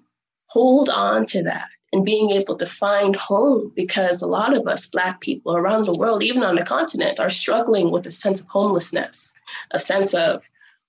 [0.48, 4.86] hold on to that and being able to find home because a lot of us
[4.86, 8.46] black people around the world even on the continent are struggling with a sense of
[8.46, 9.34] homelessness
[9.72, 10.42] a sense of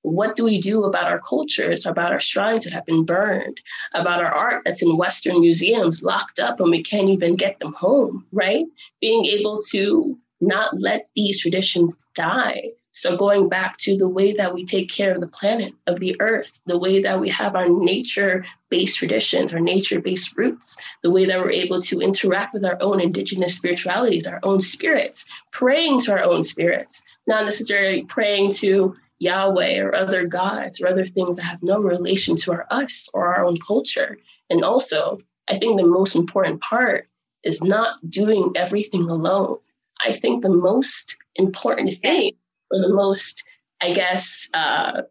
[0.04, 3.62] what do we do about our cultures, about our shrines that have been burned,
[3.94, 7.74] about our art that's in Western museums locked up and we can't even get them
[7.74, 8.66] home, right?
[9.00, 12.72] Being able to not let these traditions die.
[12.94, 16.16] So, going back to the way that we take care of the planet, of the
[16.20, 21.12] earth, the way that we have our nature based traditions, our nature based roots, the
[21.12, 26.02] way that we're able to interact with our own indigenous spiritualities, our own spirits, praying
[26.02, 31.36] to our own spirits, not necessarily praying to Yahweh or other gods or other things
[31.38, 34.18] that have no relation to our us or our own culture.
[34.50, 37.08] And also, I think the most important part
[37.44, 39.58] is not doing everything alone.
[40.04, 42.32] I think the most important thing,
[42.72, 43.44] or the most,
[43.82, 45.04] I guess, uh,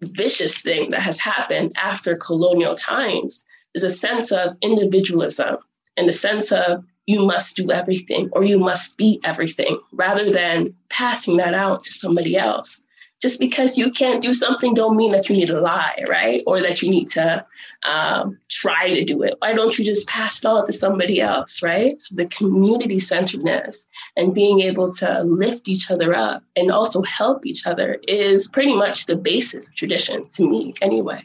[0.00, 5.56] vicious thing that has happened after colonial times is a sense of individualism
[5.96, 10.74] and the sense of you must do everything or you must be everything rather than
[10.88, 12.84] passing that out to somebody else
[13.20, 16.60] just because you can't do something don't mean that you need to lie right or
[16.60, 17.44] that you need to
[17.86, 21.62] um, try to do it why don't you just pass it on to somebody else
[21.62, 27.02] right so the community centeredness and being able to lift each other up and also
[27.02, 31.22] help each other is pretty much the basis of tradition to me anyway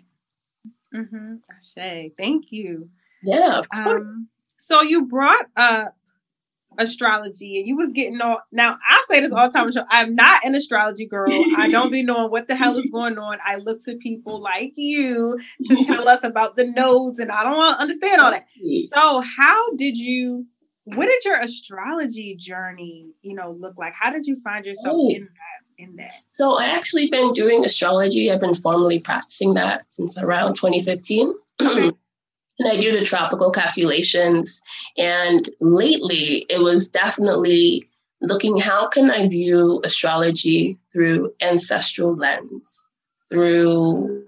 [0.93, 1.35] mm-hmm.
[1.51, 2.11] Ashe.
[2.17, 2.89] thank you
[3.23, 4.01] yeah of course.
[4.01, 4.27] um,
[4.57, 5.95] so you brought up
[6.77, 10.45] astrology and you was getting all now I say this all the time I'm not
[10.45, 11.31] an astrology girl.
[11.57, 13.37] I don't be knowing what the hell is going on.
[13.45, 17.79] I look to people like you to tell us about the nodes and I don't
[17.79, 18.45] understand all that.
[18.93, 20.45] So how did you
[20.85, 23.93] what did your astrology journey, you know, look like?
[23.99, 25.83] How did you find yourself in that?
[25.83, 26.11] In that?
[26.29, 28.31] So I actually been doing astrology.
[28.31, 31.33] I've been formally practicing that since around 2015.
[32.59, 34.61] And I do the tropical calculations.
[34.97, 37.87] And lately, it was definitely
[38.21, 42.89] looking how can I view astrology through ancestral lens,
[43.29, 44.25] through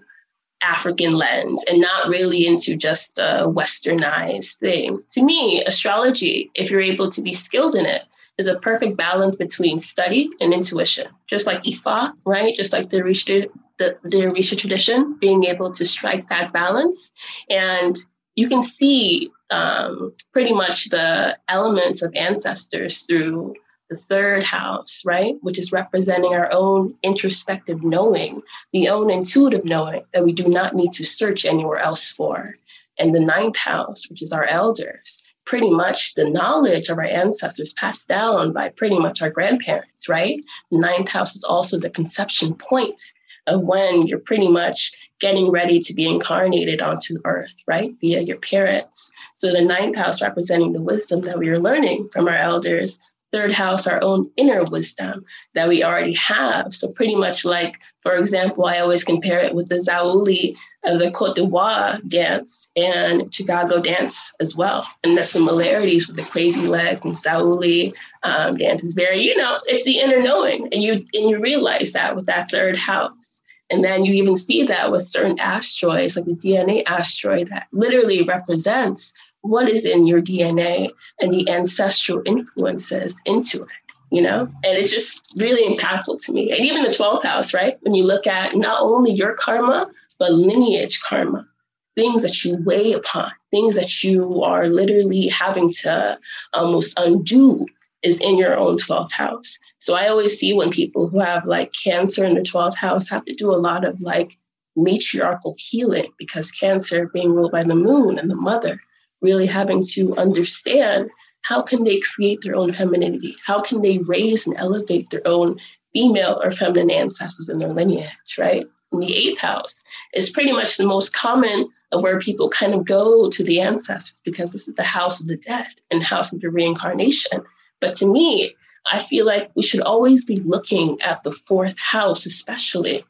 [0.61, 4.99] African lens, and not really into just a westernized thing.
[5.13, 8.03] To me, astrology, if you're able to be skilled in it,
[8.37, 11.07] is a perfect balance between study and intuition.
[11.27, 12.55] Just like Ifa, right?
[12.55, 13.47] Just like the Orisha,
[13.79, 17.11] the, the Orisha tradition, being able to strike that balance.
[17.49, 17.97] And
[18.37, 23.55] you can see um, pretty much the elements of ancestors through
[23.89, 25.35] the third house, right?
[25.41, 28.41] Which is representing our own introspective knowing,
[28.73, 32.55] the own intuitive knowing that we do not need to search anywhere else for.
[32.99, 37.73] And the ninth house, which is our elders, pretty much the knowledge of our ancestors
[37.73, 40.43] passed down by pretty much our grandparents, right?
[40.71, 43.01] The ninth house is also the conception point
[43.47, 47.93] of when you're pretty much getting ready to be incarnated onto earth, right?
[48.01, 49.11] Via your parents.
[49.35, 52.99] So the ninth house representing the wisdom that we are learning from our elders,
[53.31, 56.73] third house, our own inner wisdom that we already have.
[56.73, 61.11] So pretty much like, for example, I always compare it with the Zaouli of the
[61.11, 64.87] Cote d'Ivoire dance and Chicago dance as well.
[65.03, 67.91] And the similarities with the crazy legs and Zaouli
[68.23, 70.67] um, dance is very, you know, it's the inner knowing.
[70.71, 73.41] And you and you realize that with that third house.
[73.69, 78.23] And then you even see that with certain asteroids, like the DNA asteroid, that literally
[78.23, 80.89] represents what is in your DNA
[81.21, 83.69] and the ancestral influences into it,
[84.11, 84.41] you know?
[84.63, 86.51] And it's just really impactful to me.
[86.51, 87.77] And even the 12th house, right?
[87.81, 91.47] When you look at not only your karma, but lineage karma,
[91.95, 96.17] things that you weigh upon, things that you are literally having to
[96.53, 97.65] almost undo
[98.03, 99.59] is in your own 12th house.
[99.79, 103.25] So I always see when people who have like cancer in the 12th house have
[103.25, 104.37] to do a lot of like
[104.75, 108.79] matriarchal healing because cancer being ruled by the moon and the mother
[109.21, 111.09] really having to understand
[111.41, 113.35] how can they create their own femininity?
[113.45, 115.57] How can they raise and elevate their own
[115.93, 118.67] female or feminine ancestors in their lineage, right?
[118.91, 119.83] In the eighth house
[120.13, 124.19] is pretty much the most common of where people kind of go to the ancestors
[124.25, 127.43] because this is the house of the dead and house of the reincarnation.
[127.79, 128.53] But to me,
[128.91, 133.03] I feel like we should always be looking at the fourth house, especially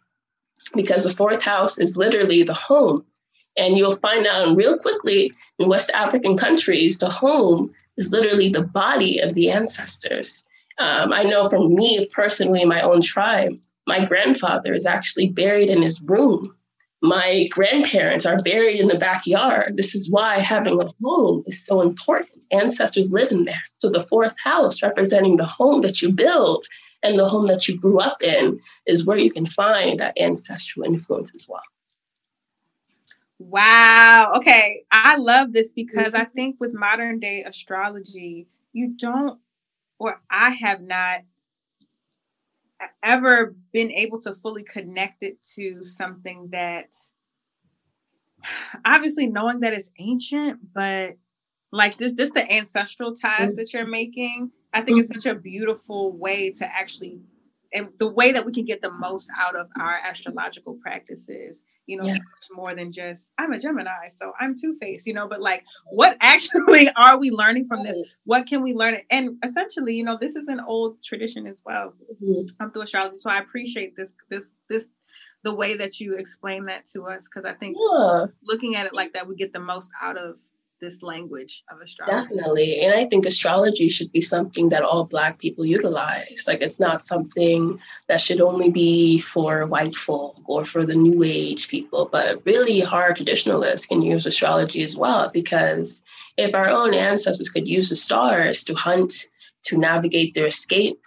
[0.73, 3.05] because the fourth house is literally the home.
[3.57, 8.63] And you'll find out real quickly in West African countries, the home is literally the
[8.63, 10.43] body of the ancestors.
[10.78, 15.82] Um, I know from me personally, my own tribe, my grandfather is actually buried in
[15.82, 16.55] his room.
[17.01, 19.77] My grandparents are buried in the backyard.
[19.77, 22.43] This is why having a home is so important.
[22.51, 23.61] Ancestors live in there.
[23.79, 26.65] So the fourth house, representing the home that you build
[27.03, 30.85] and the home that you grew up in, is where you can find that ancestral
[30.85, 31.61] influence as well.
[33.39, 34.33] Wow.
[34.37, 34.83] Okay.
[34.91, 36.33] I love this because I mm-hmm.
[36.33, 39.39] think with modern day astrology, you don't,
[39.99, 41.21] or I have not
[43.03, 46.89] ever been able to fully connect it to something that
[48.86, 51.17] obviously knowing that it's ancient, but
[51.71, 53.55] like this, just the ancestral ties mm-hmm.
[53.55, 54.51] that you're making.
[54.73, 57.19] I think it's such a beautiful way to actually
[57.78, 61.97] and the way that we can get the most out of our astrological practices, you
[61.97, 62.17] know, yeah.
[62.55, 66.17] more than just I'm a Gemini, so I'm two faced, you know, but like what
[66.21, 67.97] actually are we learning from this?
[68.25, 68.97] What can we learn?
[69.11, 71.93] And essentially, you know, this is an old tradition as well.
[72.21, 72.63] Mm-hmm.
[72.63, 73.17] Um, through astrology.
[73.19, 74.88] So I appreciate this this this
[75.43, 78.25] the way that you explain that to us because I think yeah.
[78.43, 80.38] looking at it like that, we get the most out of
[80.80, 82.28] this language of astrology.
[82.28, 82.82] Definitely.
[82.82, 86.45] And I think astrology should be something that all Black people utilize.
[86.47, 91.23] Like it's not something that should only be for white folk or for the New
[91.23, 95.30] Age people, but really hard traditionalists can use astrology as well.
[95.34, 96.01] Because
[96.38, 99.13] if our own ancestors could use the stars to hunt,
[99.63, 100.99] to navigate their escape,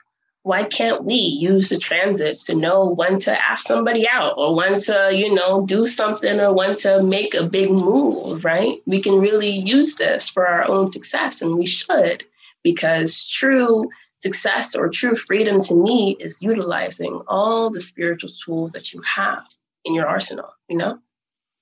[0.42, 4.80] why can't we use the transits to know when to ask somebody out or when
[4.80, 8.80] to, you know, do something or when to make a big move, right?
[8.86, 12.24] We can really use this for our own success and we should
[12.62, 18.92] because true success or true freedom to me is utilizing all the spiritual tools that
[18.92, 19.44] you have
[19.84, 20.98] in your arsenal, you know?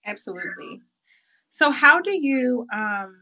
[0.07, 0.81] Absolutely.
[1.51, 3.16] So how do you um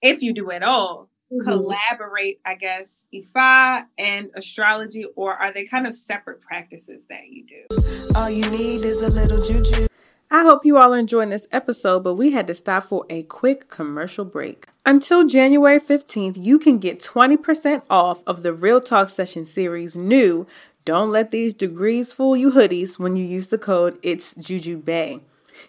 [0.00, 1.50] if you do at all mm-hmm.
[1.50, 7.44] collaborate, I guess, Ifa and astrology, or are they kind of separate practices that you
[7.44, 8.12] do?
[8.16, 9.86] All you need is a little juju.
[10.30, 13.22] I hope you all are enjoying this episode, but we had to stop for a
[13.24, 14.66] quick commercial break.
[14.86, 20.46] Until January 15th, you can get 20% off of the Real Talk Session series new
[20.86, 25.20] Don't Let These Degrees Fool You hoodies when you use the code It's Juju Bae.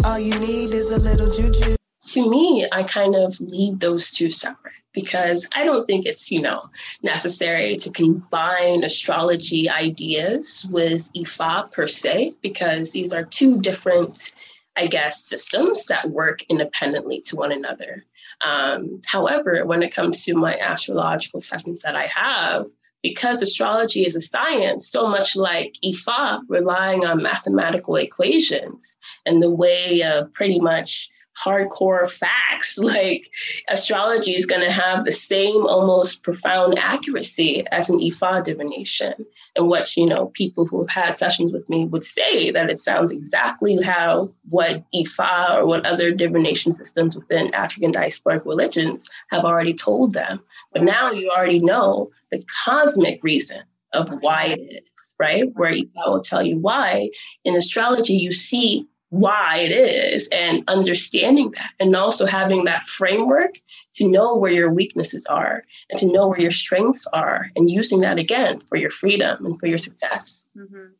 [0.05, 1.75] All you need is a little juju.
[2.01, 6.41] To me, I kind of leave those two separate because I don't think it's, you
[6.41, 6.69] know,
[7.03, 14.33] necessary to combine astrology ideas with Ifa per se, because these are two different,
[14.75, 18.03] I guess, systems that work independently to one another.
[18.43, 22.65] Um, however, when it comes to my astrological sessions that I have,
[23.03, 29.49] because astrology is a science, so much like Ifa, relying on mathematical equations and the
[29.49, 31.09] way of pretty much
[31.43, 32.77] hardcore facts.
[32.91, 33.29] Like
[33.69, 39.13] astrology is going to have the same almost profound accuracy as an Ifa divination.
[39.55, 42.79] And what, you know, people who have had sessions with me would say that it
[42.79, 49.43] sounds exactly how what Ifa or what other divination systems within African diasporic religions have
[49.43, 50.39] already told them.
[50.73, 53.61] But now you already know the cosmic reason
[53.93, 55.45] of why it is, right?
[55.53, 57.09] Where Ifa will tell you why.
[57.43, 63.61] In astrology, you see why it is and understanding that and also having that framework
[63.93, 67.99] to know where your weaknesses are and to know where your strengths are and using
[67.99, 70.47] that again for your freedom and for your success.
[70.57, 70.93] Mm-hmm.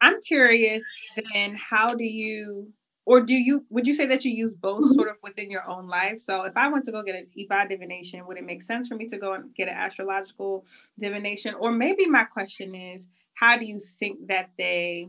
[0.00, 0.84] i'm curious
[1.32, 2.72] then how do you
[3.04, 5.88] or do you would you say that you use both sort of within your own
[5.88, 6.20] life?
[6.20, 8.94] So if i want to go get an Ifa divination would it make sense for
[8.94, 10.64] me to go and get an astrological
[10.98, 11.54] divination?
[11.54, 15.08] Or maybe my question is how do you think that they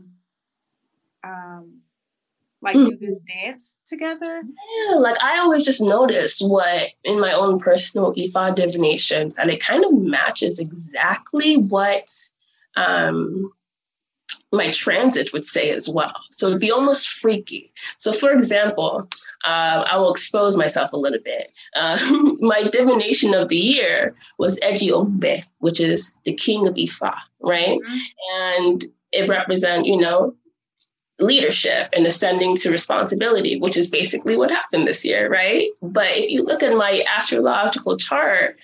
[1.24, 1.82] um
[2.66, 2.88] like mm.
[2.90, 4.42] do this dance together?
[4.88, 9.60] Yeah, like I always just notice what in my own personal Ifa divinations, and it
[9.60, 12.10] kind of matches exactly what
[12.76, 13.52] um,
[14.52, 16.14] my transit would say as well.
[16.30, 17.72] So it'd be almost freaky.
[17.98, 19.08] So, for example,
[19.44, 21.52] uh, I will expose myself a little bit.
[21.74, 21.98] Uh,
[22.40, 27.78] my divination of the year was Eji Ogbe, which is the king of Ifa, right?
[27.78, 27.98] Mm-hmm.
[28.40, 30.34] And it represents, you know,
[31.18, 35.68] leadership and ascending to responsibility, which is basically what happened this year, right?
[35.80, 38.58] But if you look at my astrological chart,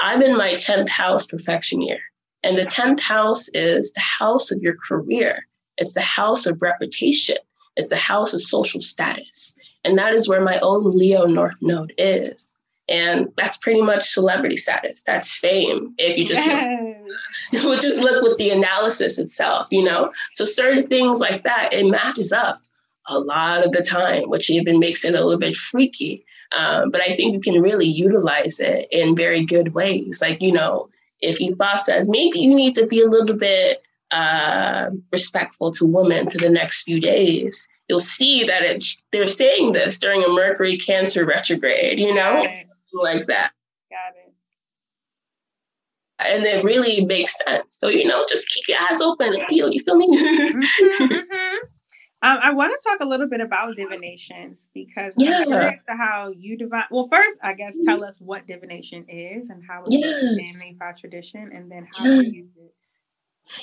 [0.00, 1.98] I'm in my 10th house perfection year.
[2.42, 5.46] And the 10th house is the house of your career,
[5.78, 7.36] it's the house of reputation,
[7.76, 9.56] it's the house of social status.
[9.84, 12.54] And that is where my own Leo North Node is.
[12.88, 15.02] And that's pretty much celebrity status.
[15.02, 15.94] That's fame.
[15.98, 17.64] If you just yes.
[17.64, 20.12] look, just look with the analysis itself, you know.
[20.34, 22.60] So certain things like that, it matches up
[23.08, 26.24] a lot of the time, which even makes it a little bit freaky.
[26.56, 30.20] Um, but I think you can really utilize it in very good ways.
[30.20, 30.88] Like, you know,
[31.20, 36.30] if Ifa says maybe you need to be a little bit uh, respectful to women
[36.30, 40.76] for the next few days, you'll see that it, they're saying this during a Mercury
[40.76, 42.66] Cancer retrograde, you know, right.
[42.92, 43.52] Like that.
[43.90, 44.32] Got it.
[46.18, 47.76] And it really makes sense.
[47.78, 49.70] So, you know, just keep your eyes open and peel.
[49.70, 50.06] You feel me?
[50.06, 50.60] mm-hmm,
[51.02, 51.56] mm-hmm.
[52.22, 55.38] Um, I want to talk a little bit about divinations because yeah.
[55.38, 56.84] I'm curious to how you divine.
[56.90, 60.22] Well, first, I guess tell us what divination is and how it's yes.
[60.22, 62.24] in the Ifa tradition, and then how yes.
[62.24, 62.74] you use it.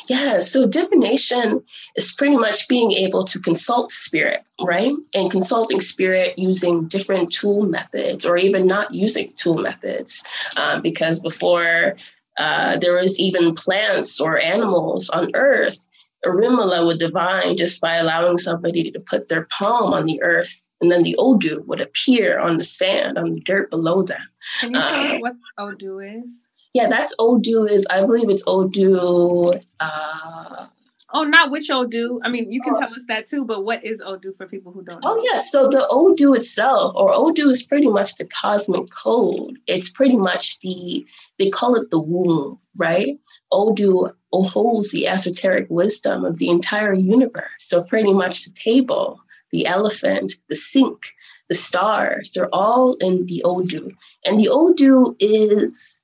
[0.07, 1.63] Yeah, so divination
[1.95, 4.93] is pretty much being able to consult spirit, right?
[5.13, 10.25] And consulting spirit using different tool methods or even not using tool methods.
[10.57, 11.95] Um, because before
[12.37, 15.87] uh, there was even plants or animals on earth,
[16.25, 20.89] Orunmila would divine just by allowing somebody to put their palm on the earth, and
[20.89, 24.21] then the Odu would appear on the sand, on the dirt below them.
[24.61, 26.45] Can you tell uh, us what Odu is?
[26.73, 29.53] Yeah, that's Odu is, I believe it's Odu.
[29.79, 30.67] Uh,
[31.13, 32.19] oh, not which Odu.
[32.23, 32.79] I mean, you can oh.
[32.79, 35.09] tell us that too, but what is Odu for people who don't know?
[35.11, 35.37] Oh, yeah.
[35.37, 39.59] So the Odu itself, or Odu is pretty much the cosmic code.
[39.67, 41.05] It's pretty much the,
[41.37, 43.19] they call it the womb, right?
[43.51, 47.51] Odu holds the esoteric wisdom of the entire universe.
[47.59, 49.19] So pretty much the table,
[49.51, 51.03] the elephant, the sink,
[51.49, 53.91] the stars, they're all in the Odu.
[54.25, 56.02] And the Odu is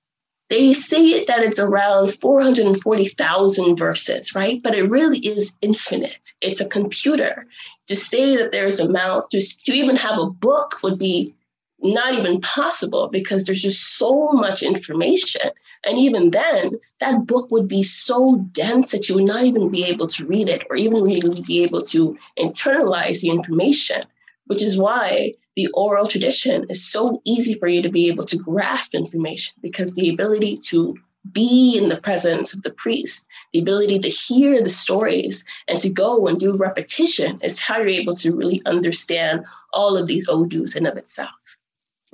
[0.49, 4.61] they say that it's around 440,000 verses, right?
[4.63, 6.33] But it really is infinite.
[6.41, 7.45] It's a computer.
[7.87, 11.33] To say that there's a mouth, just to even have a book would be
[11.81, 15.49] not even possible because there's just so much information.
[15.85, 19.85] And even then, that book would be so dense that you would not even be
[19.85, 24.03] able to read it or even really be able to internalize the information
[24.49, 28.37] which is why the oral tradition is so easy for you to be able to
[28.37, 30.95] grasp information because the ability to
[31.33, 35.89] be in the presence of the priest, the ability to hear the stories and to
[35.89, 39.43] go and do repetition is how you're able to really understand
[39.73, 41.57] all of these odus in of itself,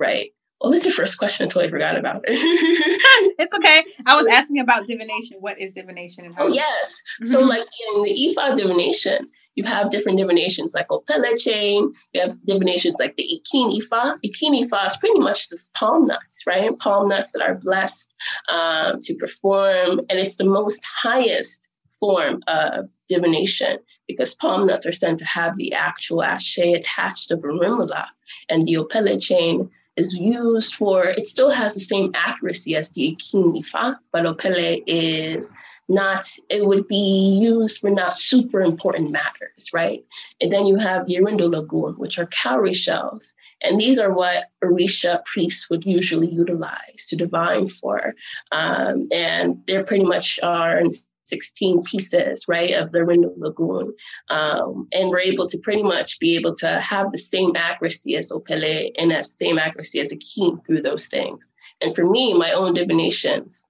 [0.00, 0.32] right?
[0.58, 1.46] What was your first question?
[1.46, 2.32] I totally forgot about it.
[3.38, 3.84] it's okay.
[4.06, 5.36] I was asking about divination.
[5.38, 6.24] What is divination?
[6.24, 7.00] And how oh, yes.
[7.22, 7.48] So, mm-hmm.
[7.48, 7.60] like
[7.94, 11.92] in the Ifa divination, you have different divinations like Opele chain.
[12.12, 14.18] You have divinations like the Ikini Ifa.
[14.24, 16.78] Ikini Ifa is pretty much just palm nuts, right?
[16.78, 18.12] Palm nuts that are blessed
[18.48, 20.00] um, to perform.
[20.10, 21.60] And it's the most highest
[21.98, 27.38] form of divination because palm nuts are said to have the actual ashe attached to
[27.38, 28.04] Orunmila.
[28.50, 33.16] And the Opele chain is used for, it still has the same accuracy as the
[33.16, 35.54] Ikini Ifa, but Opele is
[35.88, 40.04] not it would be used for not super important matters, right?
[40.40, 43.32] And then you have erindinlogun, which are cowrie shells.
[43.62, 48.14] And these are what Orisha priests would usually utilize to divine for.
[48.52, 50.90] Um, and they're pretty much are in
[51.24, 53.90] 16 pieces, right, of the erindinlogun.
[54.28, 58.30] Um, and we're able to pretty much be able to have the same accuracy as
[58.30, 61.52] Opele and that same accuracy as a king through those things.
[61.80, 63.65] And for me, my own divinations,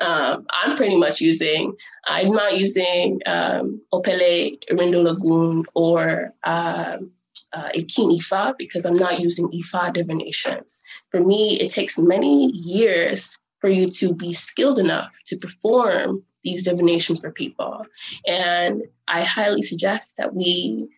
[0.00, 1.74] um, I'm pretty much using,
[2.06, 7.10] I'm not using um, Opele, erindinlogun, or um,
[7.52, 10.82] uh, Ifa because I'm not using Ifa divinations.
[11.10, 16.64] For me, it takes many years for you to be skilled enough to perform these
[16.64, 17.84] divinations for people.
[18.26, 20.88] And I highly suggest that we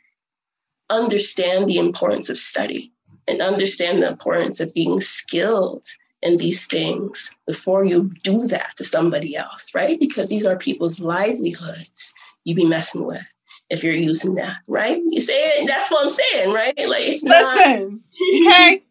[0.91, 2.93] understand the importance of study
[3.27, 5.87] and understand the importance of being skilled
[6.23, 9.99] in these things before you do that to somebody else, right?
[9.99, 12.15] Because these are people's livelihoods
[12.45, 13.25] you be messing with
[13.71, 15.01] if you're using that, right?
[15.05, 16.77] You say it, that's what I'm saying, right?
[16.77, 18.83] Like it's Listen, not okay.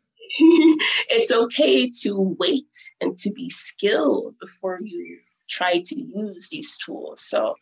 [1.10, 5.20] it's okay to wait and to be skilled before you
[5.50, 7.22] try to use these tools.
[7.22, 7.56] So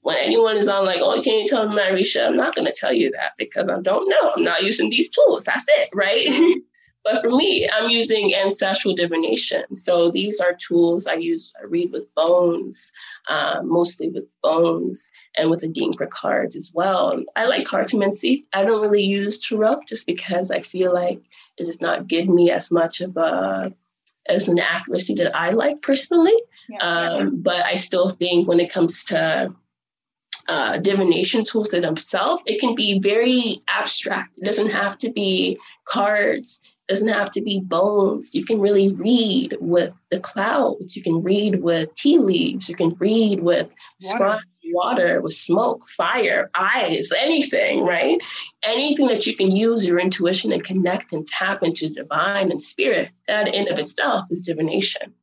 [0.00, 2.26] when anyone is on like, oh, can you tell me, my Orisha?
[2.26, 4.32] I'm not going to tell you that because I don't know.
[4.36, 5.44] I'm not using these tools.
[5.44, 6.26] That's it, right?
[7.04, 9.76] But for me, I'm using ancestral divination.
[9.76, 11.52] So these are tools I use.
[11.60, 12.92] I read with bones,
[13.28, 17.22] um, mostly with bones, and with Adinkra cards as well.
[17.36, 18.44] I like cartomancy.
[18.54, 21.20] I don't really use tarot just because I feel like
[21.58, 23.72] it does not give me as much of a
[24.26, 26.36] as an accuracy that I like personally.
[26.70, 27.30] Yeah, um, yeah.
[27.34, 29.54] But I still think when it comes to
[30.48, 34.36] uh, divination tools in themselves, it can be very abstract.
[34.38, 36.62] It doesn't have to be cards.
[36.88, 38.34] Doesn't have to be bones.
[38.34, 40.94] You can really read with the clouds.
[40.94, 42.68] You can read with tea leaves.
[42.68, 43.68] You can read with
[44.02, 48.20] water, water with smoke, fire, eyes, anything, right?
[48.62, 53.10] Anything that you can use your intuition and connect and tap into divine and spirit.
[53.28, 55.14] That in of itself is divination.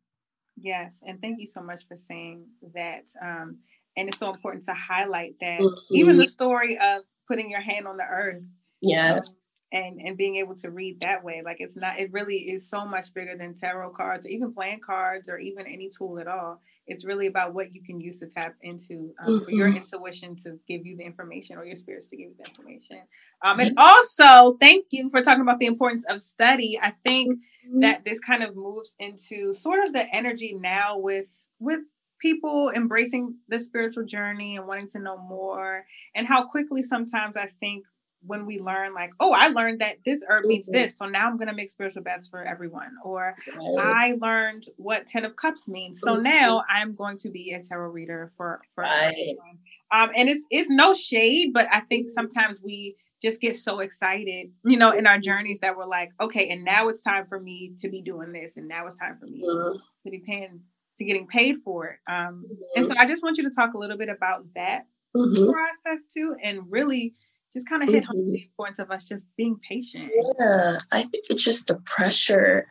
[0.59, 3.03] Yes, and thank you so much for saying that.
[3.21, 3.59] Um,
[3.97, 5.95] and it's so important to highlight that mm-hmm.
[5.95, 8.43] even the story of putting your hand on the earth
[8.81, 9.35] yes um,
[9.71, 12.85] and and being able to read that way like it's not it really is so
[12.85, 16.61] much bigger than tarot cards or even playing cards or even any tool at all
[16.87, 19.45] it's really about what you can use to tap into um, mm-hmm.
[19.45, 22.49] for your intuition to give you the information or your spirits to give you the
[22.49, 23.01] information
[23.43, 27.79] um, and also thank you for talking about the importance of study i think mm-hmm.
[27.79, 31.27] that this kind of moves into sort of the energy now with
[31.59, 31.79] with
[32.19, 37.47] people embracing the spiritual journey and wanting to know more and how quickly sometimes i
[37.59, 37.85] think
[38.25, 40.83] when we learn like oh i learned that this herb means mm-hmm.
[40.83, 43.77] this so now i'm going to make spiritual bets for everyone or right.
[43.79, 46.23] i learned what 10 of cups means so mm-hmm.
[46.23, 49.11] now i'm going to be a tarot reader for for right.
[49.11, 49.57] everyone
[49.91, 52.13] um and it's it's no shade but i think mm-hmm.
[52.13, 56.49] sometimes we just get so excited, you know, in our journeys that we're like, okay,
[56.49, 59.27] and now it's time for me to be doing this, and now it's time for
[59.27, 59.77] me mm-hmm.
[59.77, 60.61] to be paying
[60.97, 61.99] to getting paid for it.
[62.11, 62.53] Um, mm-hmm.
[62.75, 65.51] And so I just want you to talk a little bit about that mm-hmm.
[65.51, 67.13] process too, and really
[67.53, 68.31] just kind of hit home mm-hmm.
[68.33, 70.11] the importance of us just being patient.
[70.39, 72.67] Yeah, I think it's just the pressure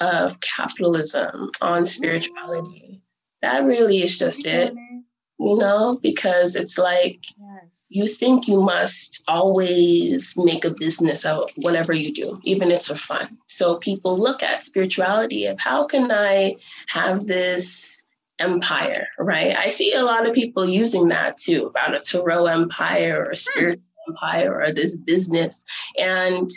[0.00, 3.00] of capitalism on spirituality.
[3.42, 4.74] That really is just it
[5.38, 7.86] you know, because it's like yes.
[7.88, 12.88] you think you must always make a business out whatever you do, even if it's
[12.88, 13.38] for fun.
[13.48, 16.56] So people look at spirituality of how can I
[16.88, 18.02] have this
[18.38, 19.56] empire, right?
[19.56, 23.36] I see a lot of people using that too about a tarot empire or a
[23.36, 25.64] spiritual empire or this business.
[25.98, 26.50] And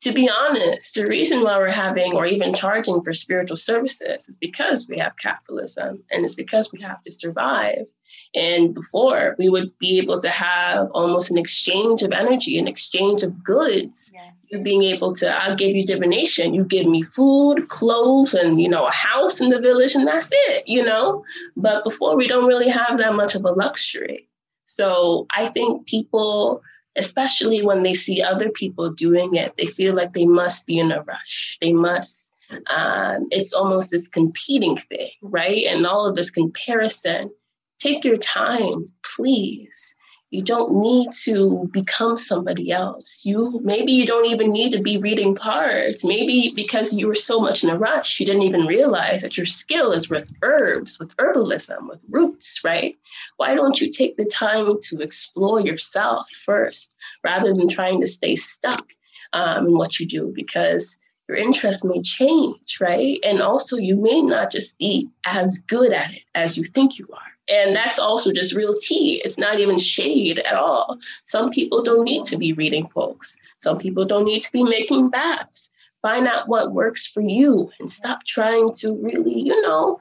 [0.00, 4.36] to be honest, the reason why we're having or even charging for spiritual services is
[4.40, 7.86] because we have capitalism and it's because we have to survive.
[8.34, 13.22] And before, we would be able to have almost an exchange of energy, an exchange
[13.22, 14.10] of goods.
[14.12, 14.34] Yes.
[14.50, 16.52] You being able to, I'll give you divination.
[16.52, 20.30] You give me food, clothes, and you know, a house in the village, and that's
[20.32, 21.24] it, you know.
[21.56, 24.28] But before, we don't really have that much of a luxury.
[24.66, 26.62] So I think people,
[26.96, 30.92] especially when they see other people doing it, they feel like they must be in
[30.92, 31.58] a rush.
[31.60, 32.30] They must.
[32.68, 35.64] Um, it's almost this competing thing, right?
[35.66, 37.30] And all of this comparison
[37.78, 39.94] Take your time, please.
[40.30, 43.20] You don't need to become somebody else.
[43.24, 46.02] You maybe you don't even need to be reading cards.
[46.02, 49.46] Maybe because you were so much in a rush, you didn't even realize that your
[49.46, 52.96] skill is with herbs, with herbalism, with roots, right?
[53.36, 56.90] Why don't you take the time to explore yourself first
[57.22, 58.84] rather than trying to stay stuck
[59.32, 60.32] um, in what you do?
[60.34, 60.96] Because
[61.28, 63.18] your interest may change, right?
[63.22, 67.08] And also, you may not just be as good at it as you think you
[67.12, 67.35] are.
[67.48, 69.20] And that's also just real tea.
[69.24, 70.98] It's not even shade at all.
[71.24, 73.36] Some people don't need to be reading books.
[73.58, 75.70] Some people don't need to be making baths.
[76.02, 80.00] Find out what works for you and stop trying to really, you know,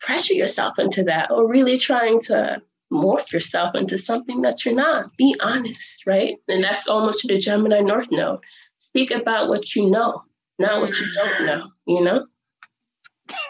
[0.00, 2.62] pressure yourself into that or really trying to
[2.92, 5.06] morph yourself into something that you're not.
[5.16, 6.36] Be honest, right?
[6.48, 8.40] And that's almost to the Gemini North Node.
[8.78, 10.22] Speak about what you know,
[10.58, 12.26] not what you don't know, you know?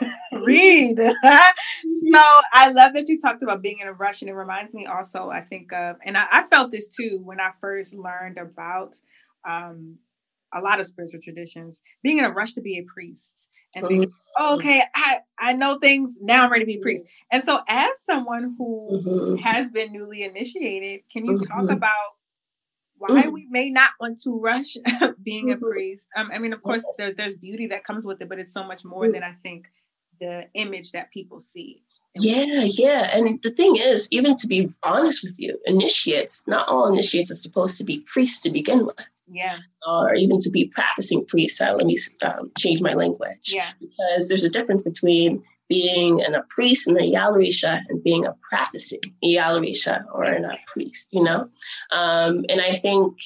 [0.43, 0.99] read.
[2.12, 4.86] so I love that you talked about being in a rush, and it reminds me
[4.86, 8.96] also, I think of, and I, I felt this too when I first learned about
[9.48, 9.98] um,
[10.54, 13.32] a lot of spiritual traditions, being in a rush to be a priest.
[13.74, 16.44] And being, oh, okay, I, I know things now.
[16.44, 17.04] I'm ready to be a priest.
[17.30, 19.36] And so, as someone who mm-hmm.
[19.36, 21.61] has been newly initiated, can you mm-hmm.
[21.61, 22.14] talk about
[22.98, 23.32] why mm-hmm.
[23.32, 24.76] we may not want to rush
[25.22, 25.70] being a mm-hmm.
[25.70, 26.07] priest.
[26.16, 28.64] Um, I mean, of course, there, there's beauty that comes with it, but it's so
[28.64, 29.66] much more than I think
[30.21, 31.83] the image that people see.
[32.19, 33.17] Yeah, yeah.
[33.17, 37.37] And the thing is, even to be honest with you, initiates, not all initiates are
[37.37, 38.97] supposed to be priests to begin with.
[39.29, 39.59] Yeah.
[39.87, 41.61] Or even to be practicing priests.
[41.61, 43.53] Uh, let me um, change my language.
[43.53, 43.69] Yeah.
[43.81, 48.35] Because there's a difference between being an, a priest and a Iyalorisha and being a
[48.49, 50.45] practicing Iyalorisha or yes.
[50.45, 51.49] a priest, you know?
[51.91, 53.19] Um, and I think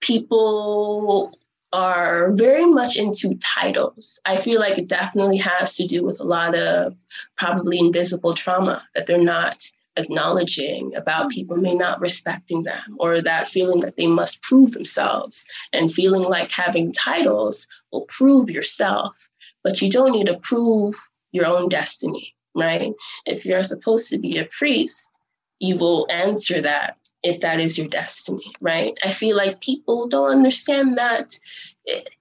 [0.00, 1.36] people
[1.72, 4.20] are very much into titles.
[4.24, 6.94] I feel like it definitely has to do with a lot of
[7.36, 9.62] probably invisible trauma that they're not
[9.96, 15.44] acknowledging about people may not respecting them or that feeling that they must prove themselves
[15.72, 19.14] and feeling like having titles will prove yourself
[19.62, 20.94] but you don't need to prove
[21.32, 22.92] your own destiny right
[23.26, 25.18] if you're supposed to be a priest
[25.58, 28.98] you will answer that if that is your destiny, right?
[29.04, 31.38] I feel like people don't understand that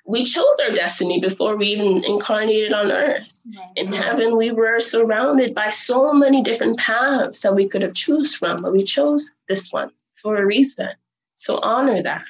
[0.05, 3.45] we chose our destiny before we even incarnated on earth.
[3.75, 8.35] In heaven, we were surrounded by so many different paths that we could have choose
[8.35, 10.89] from, but we chose this one for a reason.
[11.35, 12.23] So honor that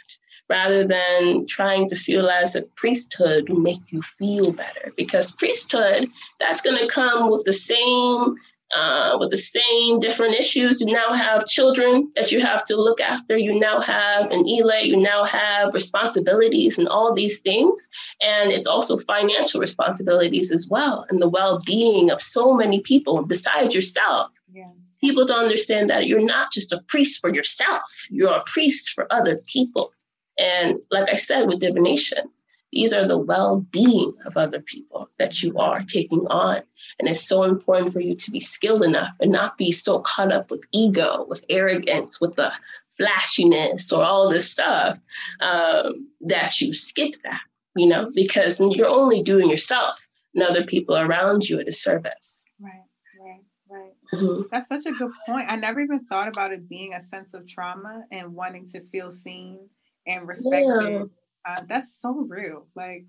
[0.50, 4.92] rather than trying to feel as if priesthood will make you feel better.
[4.98, 6.10] Because priesthood,
[6.42, 8.36] that's going to come with the same
[8.76, 10.80] uh, with the same different issues.
[10.80, 13.38] You now have children that you have to look after.
[13.38, 14.84] You now have an Ile.
[14.84, 17.90] You now have responsibilities and all these things.
[18.22, 23.24] And it's also financial responsibilities as well, and the well being of so many people
[23.24, 24.32] besides yourself.
[24.52, 24.70] Yeah.
[25.00, 29.12] People don't understand that you're not just a priest for yourself, you're a priest for
[29.12, 29.92] other people.
[30.38, 35.44] And like I said with divinations, these are the well being of other people that
[35.44, 36.62] you are taking on.
[37.00, 40.32] And it's so important for you to be skilled enough and not be so caught
[40.32, 42.52] up with ego, with arrogance, with the
[42.98, 44.98] flashiness or all this stuff
[45.42, 47.42] um, that you skip that,
[47.76, 52.46] you know, because you're only doing yourself and other people around you a disservice.
[52.60, 52.72] Right,
[53.20, 53.92] right, right.
[54.14, 54.44] Mm-hmm.
[54.52, 55.50] That's such a good point.
[55.50, 59.12] I never even thought about it being a sense of trauma and wanting to feel
[59.12, 59.68] seen
[60.08, 60.90] and respected.
[60.90, 61.04] Yeah
[61.46, 62.68] uh, that's so real.
[62.76, 63.06] Like,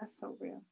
[0.00, 0.62] that's so real.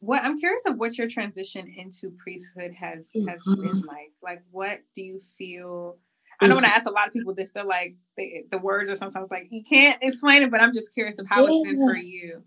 [0.00, 3.62] What I'm curious of what your transition into priesthood has has mm-hmm.
[3.62, 4.12] been like.
[4.22, 5.96] Like, what do you feel?
[6.40, 6.76] I when I mm-hmm.
[6.76, 9.62] ask a lot of people this, they're like they, the words are sometimes like you
[9.68, 11.54] can't explain it, but I'm just curious of how yeah.
[11.54, 12.42] it's been for you.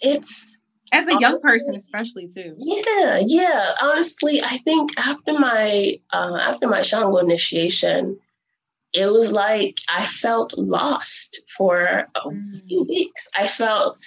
[0.00, 0.60] It's
[0.92, 2.54] as a honestly, young person, especially too.
[2.56, 3.72] Yeah, yeah.
[3.80, 8.18] Honestly, I think after my uh, after my Shango initiation,
[8.94, 12.66] it was like I felt lost for a mm.
[12.66, 13.26] few weeks.
[13.36, 13.98] I felt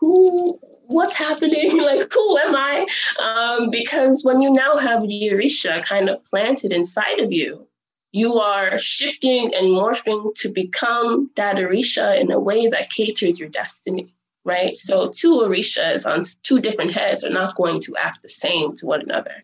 [0.00, 2.84] who what's happening like who am i
[3.20, 7.66] um, because when you now have the kind of planted inside of you
[8.12, 13.48] you are shifting and morphing to become that orisha in a way that caters your
[13.48, 14.12] destiny
[14.44, 18.74] right so two orishas on two different heads are not going to act the same
[18.74, 19.42] to one another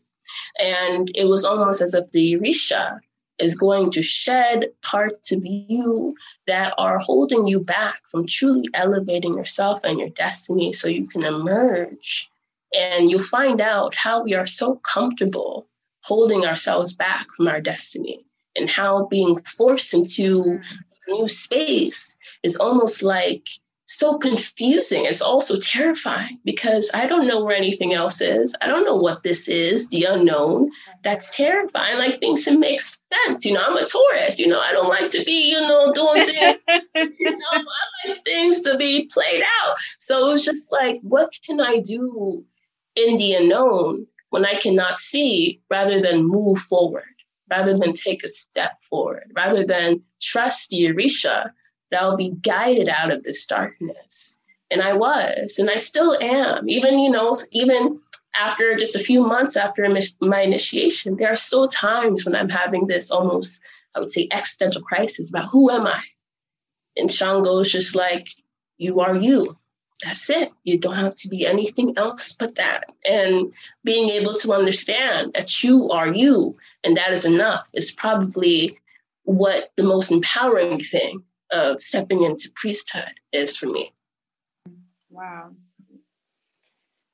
[0.61, 2.99] and it was almost as if the orisha
[3.39, 6.15] is going to shed parts of you
[6.47, 11.25] that are holding you back from truly elevating yourself and your destiny so you can
[11.25, 12.29] emerge.
[12.75, 15.67] And you'll find out how we are so comfortable
[16.03, 18.25] holding ourselves back from our destiny
[18.57, 20.61] and how being forced into
[21.09, 23.47] new space is almost like
[23.87, 25.07] so confusing.
[25.07, 28.55] It's also terrifying because I don't know where anything else is.
[28.61, 30.71] I don't know what this is, the unknown.
[31.03, 31.99] That's terrifying.
[31.99, 33.45] Like things that make sense.
[33.45, 34.41] You know, I'm a Taurus.
[34.41, 36.59] You know, I don't like to be, you know, doing things.
[37.19, 39.77] you know, I like things to be played out.
[40.01, 42.45] So it was just like, what can I do
[42.97, 47.05] in the unknown when I cannot see rather than move forward,
[47.49, 51.51] rather than take a step forward, rather than trust the Orisha
[51.91, 54.37] that I'll be guided out of this darkness.
[54.71, 56.69] And I was, and I still am.
[56.69, 58.01] Even, you know, even
[58.39, 59.87] after just a few months after
[60.21, 63.61] my initiation, there are still times when I'm having this almost,
[63.95, 66.03] I would say, existential crisis about who am I?
[66.97, 68.29] And Shango is just like,
[68.79, 69.57] you are you.
[70.05, 70.53] That's it.
[70.65, 72.93] You don't have to be anything else but that.
[73.09, 73.53] And
[73.85, 78.79] being able to understand that you are you and that is enough is probably
[79.23, 81.23] what the most empowering thing
[81.53, 83.93] of stepping into priesthood is for me.
[85.11, 85.51] Wow.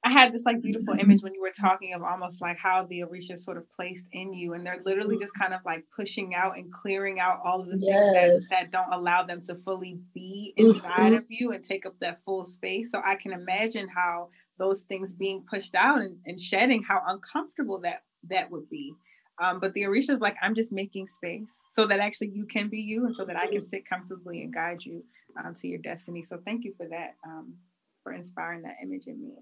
[0.05, 3.01] I had this like beautiful image when you were talking of almost like how the
[3.01, 6.59] Orisha sort of placed in you, and they're literally just kind of like pushing out
[6.59, 8.13] and clearing out all of the yes.
[8.13, 11.15] things that, that don't allow them to fully be inside mm-hmm.
[11.15, 12.91] of you and take up that full space.
[12.91, 17.81] So I can imagine how those things being pushed out and, and shedding, how uncomfortable
[17.83, 18.95] that that would be.
[19.41, 22.69] Um, but the Orisha is like, I'm just making space so that actually you can
[22.69, 25.05] be you and so that I can sit comfortably and guide you
[25.43, 26.23] um, to your destiny.
[26.23, 27.55] So thank you for that, um,
[28.03, 29.35] for inspiring that image in me.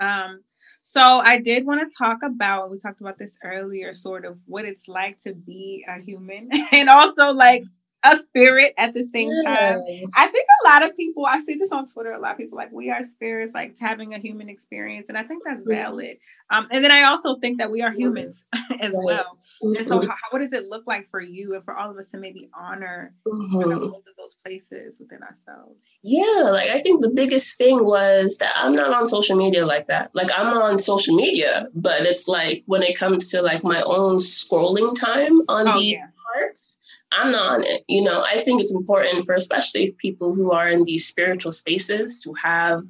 [0.00, 0.42] Um,
[0.84, 4.64] so I did want to talk about, we talked about this earlier, sort of what
[4.64, 7.64] it's like to be a human and also like
[8.04, 9.44] a spirit at the same yes.
[9.44, 9.80] time.
[10.16, 12.56] I think a lot of people, I see this on Twitter, a lot of people
[12.56, 15.08] like, we are spirits, like having a human experience.
[15.08, 16.16] And I think that's valid.
[16.52, 18.44] Um, and then I also think that we are humans
[18.80, 19.04] as right.
[19.04, 19.38] well.
[19.62, 19.76] Mm-hmm.
[19.76, 22.08] And so, how, what does it look like for you and for all of us
[22.08, 23.60] to maybe honor mm-hmm.
[23.60, 25.78] both of those places within ourselves?
[26.02, 29.86] Yeah, like I think the biggest thing was that I'm not on social media like
[29.86, 30.10] that.
[30.12, 34.16] Like I'm on social media, but it's like when it comes to like my own
[34.16, 36.06] scrolling time on oh, the yeah.
[36.34, 36.78] parts,
[37.12, 37.82] I'm not on it.
[37.88, 42.20] You know, I think it's important for especially people who are in these spiritual spaces
[42.22, 42.82] to have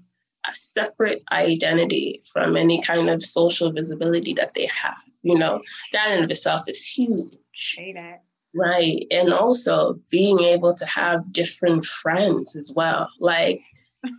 [0.49, 4.97] a separate identity from any kind of social visibility that they have.
[5.23, 5.63] You know,
[5.93, 7.37] that in of itself is huge.
[7.55, 8.23] Say that.
[8.55, 9.05] Right.
[9.11, 13.09] And also being able to have different friends as well.
[13.21, 13.63] Like,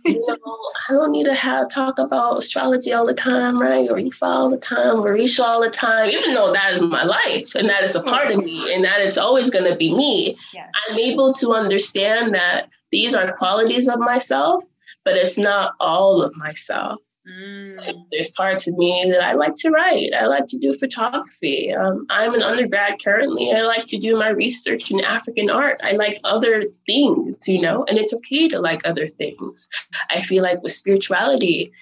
[0.04, 0.58] you know,
[0.88, 3.88] I don't need to have talk about astrology all the time, right?
[3.88, 7.04] Or Ifa all the time, or Orisha all the time, even though that is my
[7.04, 9.94] life and that is a part of me and that it's always going to be
[9.94, 10.36] me.
[10.54, 10.68] Yes.
[10.88, 14.64] I'm able to understand that these are qualities of myself,
[15.04, 17.00] but it's not all of myself.
[17.28, 18.06] Mm.
[18.10, 20.12] There's parts of me that I like to write.
[20.12, 21.72] I like to do photography.
[21.72, 23.52] Um, I'm an undergrad currently.
[23.52, 25.80] I like to do my research in African art.
[25.84, 29.68] I like other things, you know, and it's okay to like other things.
[30.10, 31.72] I feel like with spirituality,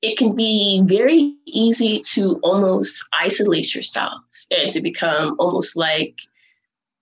[0.00, 4.20] it can be very easy to almost isolate yourself
[4.50, 6.20] and to become almost like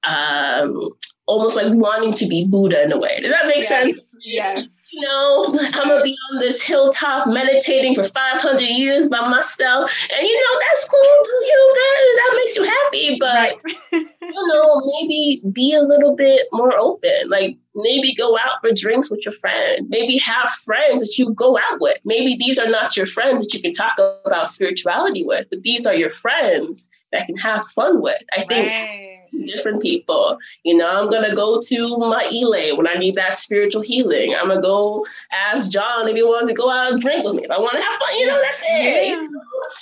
[0.04, 0.90] um,
[1.32, 3.18] almost like wanting to be Buddha in a way.
[3.22, 4.10] Does that make yes, sense?
[4.20, 4.88] Yes.
[4.92, 10.26] You know, I'm gonna be on this hilltop meditating for 500 years by myself, and
[10.26, 11.00] you know that's cool.
[11.40, 14.06] You know that that makes you happy, but right.
[14.20, 17.28] you know maybe be a little bit more open.
[17.28, 19.88] Like maybe go out for drinks with your friends.
[19.88, 21.96] Maybe have friends that you go out with.
[22.04, 25.86] Maybe these are not your friends that you can talk about spirituality with, but these
[25.86, 28.22] are your friends that can have fun with.
[28.36, 28.68] I think.
[28.68, 30.38] Right different people.
[30.64, 34.34] You know, I'm gonna go to my Ile when I need that spiritual healing.
[34.34, 37.42] I'm gonna go ask John if he wants to go out and drink with me.
[37.44, 39.08] If I want to have fun, you know, that's it.
[39.08, 39.26] Yeah.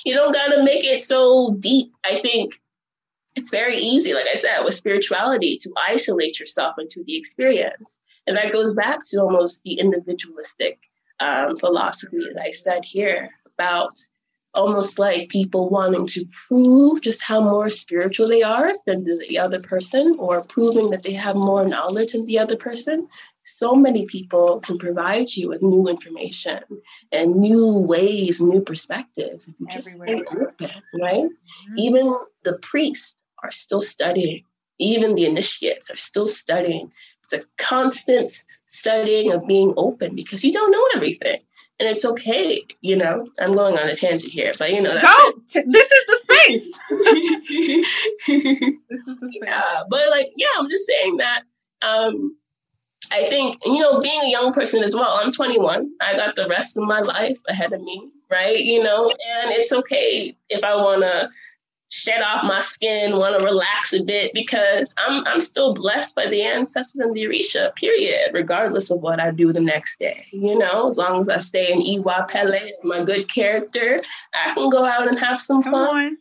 [0.05, 1.93] You don't gotta make it so deep.
[2.05, 2.55] I think
[3.37, 7.99] it's very easy, like I said, with spirituality to isolate yourself into the experience.
[8.27, 10.79] And that goes back to almost the individualistic
[11.21, 13.97] um, philosophy that I said here about
[14.55, 19.61] almost like people wanting to prove just how more spiritual they are than the other
[19.61, 23.07] person or proving that they have more knowledge than the other person.
[23.45, 26.61] So many people can provide you with new information
[27.11, 30.71] and new ways new perspectives if you just stay open
[31.01, 31.25] right?
[31.25, 31.79] Mm-hmm.
[31.79, 34.45] even the priests are still studying.
[34.79, 36.91] Even the initiates are still studying.
[37.25, 38.33] It's a constant
[38.67, 41.41] studying of being open because you don't know everything
[41.81, 42.63] and it's okay.
[42.83, 45.33] You know, I'm going on a tangent here, but you know, go.
[45.49, 46.81] this is the space.
[48.91, 49.43] this is the space.
[49.43, 51.43] Yeah, but like, yeah, I'm just saying that.
[51.83, 52.37] Um,
[53.13, 55.19] I think you know, being a young person as well.
[55.21, 55.91] I'm 21.
[56.03, 58.61] I got the rest of my life ahead of me, right?
[58.61, 61.31] You know, and it's okay if I want to
[61.91, 66.29] shed off my skin, want to relax a bit because I'm I'm still blessed by
[66.29, 70.27] the ancestors and the Orisha, period, regardless of what I do the next day.
[70.33, 74.01] You know, as long as I stay in Iwa Pele, my good character,
[74.35, 75.89] I can go out and have some Come fun.
[75.89, 76.17] On.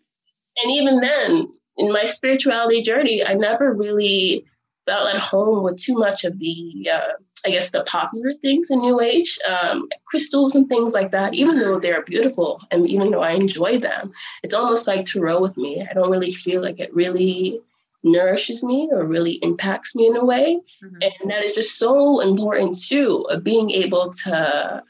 [0.62, 1.48] And even then,
[1.78, 4.46] in my spirituality journey, I never really
[4.86, 7.14] felt at home with too much of the uh,
[7.46, 11.60] I guess the popular things in New Age, um, crystals and things like that, even
[11.60, 14.12] though they're beautiful and even though I enjoy them,
[14.44, 15.86] it's almost like tarot with me.
[15.90, 17.62] I don't really feel like it really
[18.04, 20.60] nourishes me or really impacts me in a way.
[20.84, 20.98] Mm-hmm.
[21.02, 24.84] And that is just so important too, of being able to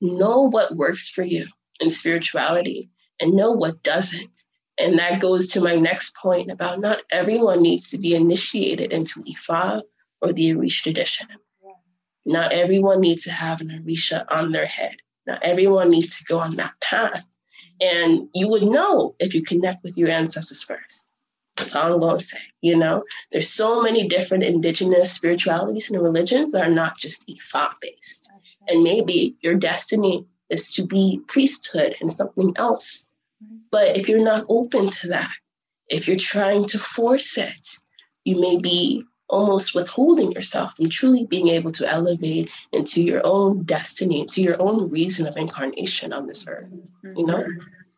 [0.00, 1.46] know what works for you
[1.80, 2.90] in spirituality
[3.20, 4.44] and know what doesn't.
[4.78, 9.22] And that goes to my next point about not everyone needs to be initiated into
[9.24, 9.82] Ifa
[10.20, 11.26] or the Orisha tradition.
[12.28, 14.96] Not everyone needs to have an Orisha on their head.
[15.26, 17.26] Not everyone needs to go on that path.
[17.80, 21.08] And you would know if you connect with your ancestors first.
[21.56, 22.38] That's all I'm going to say.
[22.60, 27.70] You know, there's so many different indigenous spiritualities and religions that are not just Ifa
[27.80, 28.28] based.
[28.68, 33.06] And maybe your destiny is to be priesthood and something else.
[33.70, 35.30] But if you're not open to that,
[35.88, 37.68] if you're trying to force it,
[38.24, 43.62] you may be almost withholding yourself from truly being able to elevate into your own
[43.64, 46.68] destiny, to your own reason of incarnation on this earth.
[47.02, 47.44] You know?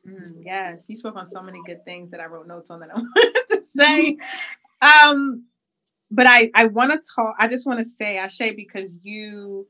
[0.07, 0.43] Mm-hmm.
[0.43, 2.95] Yes, you spoke on so many good things that I wrote notes on that I
[2.99, 4.19] wanted to say.
[4.83, 5.45] Um,
[6.11, 7.37] but I I want to talk.
[7.39, 9.69] I just want to say, Ashe, because you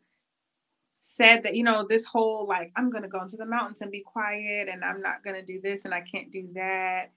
[0.93, 4.01] said that you know this whole like I'm gonna go into the mountains and be
[4.01, 7.11] quiet, and I'm not gonna do this, and I can't do that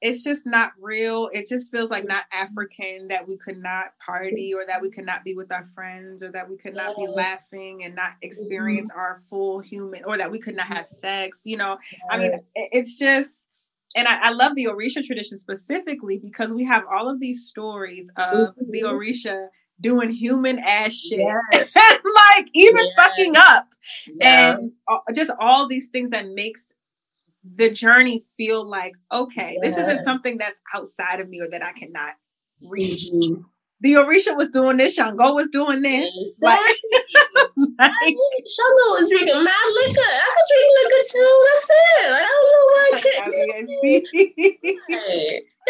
[0.00, 1.28] it's just not real.
[1.32, 5.04] It just feels like not African that we could not party or that we could
[5.04, 8.90] not be with our friends or that we could not be laughing and not experience
[8.90, 8.98] mm-hmm.
[8.98, 11.40] our full human or that we could not have sex.
[11.44, 11.78] You know,
[12.10, 13.46] I mean, it's just
[13.94, 18.08] and I, I, love the Orisha tradition specifically because we have all of these stories
[18.16, 18.70] of mm-hmm.
[18.70, 19.48] the Orisha
[19.80, 21.20] doing human ass shit,
[21.52, 21.74] yes.
[22.36, 22.94] like even yes.
[22.96, 23.68] fucking up,
[24.20, 24.56] yeah.
[24.56, 24.72] and
[25.14, 26.72] just all these things that makes
[27.44, 29.70] the journey feel like okay, yeah.
[29.70, 32.14] this isn't something that's outside of me or that I cannot
[32.62, 33.10] reach.
[33.12, 33.42] Mm-hmm
[33.80, 36.12] the Orisha was doing this, Shango was doing this.
[36.20, 36.74] Exactly.
[37.78, 37.90] Like,
[38.56, 40.00] Shango was drinking mad liquor.
[40.04, 41.32] I could drink liquor too.
[41.48, 42.10] That's it.
[42.10, 43.34] Like, I don't know why I can't.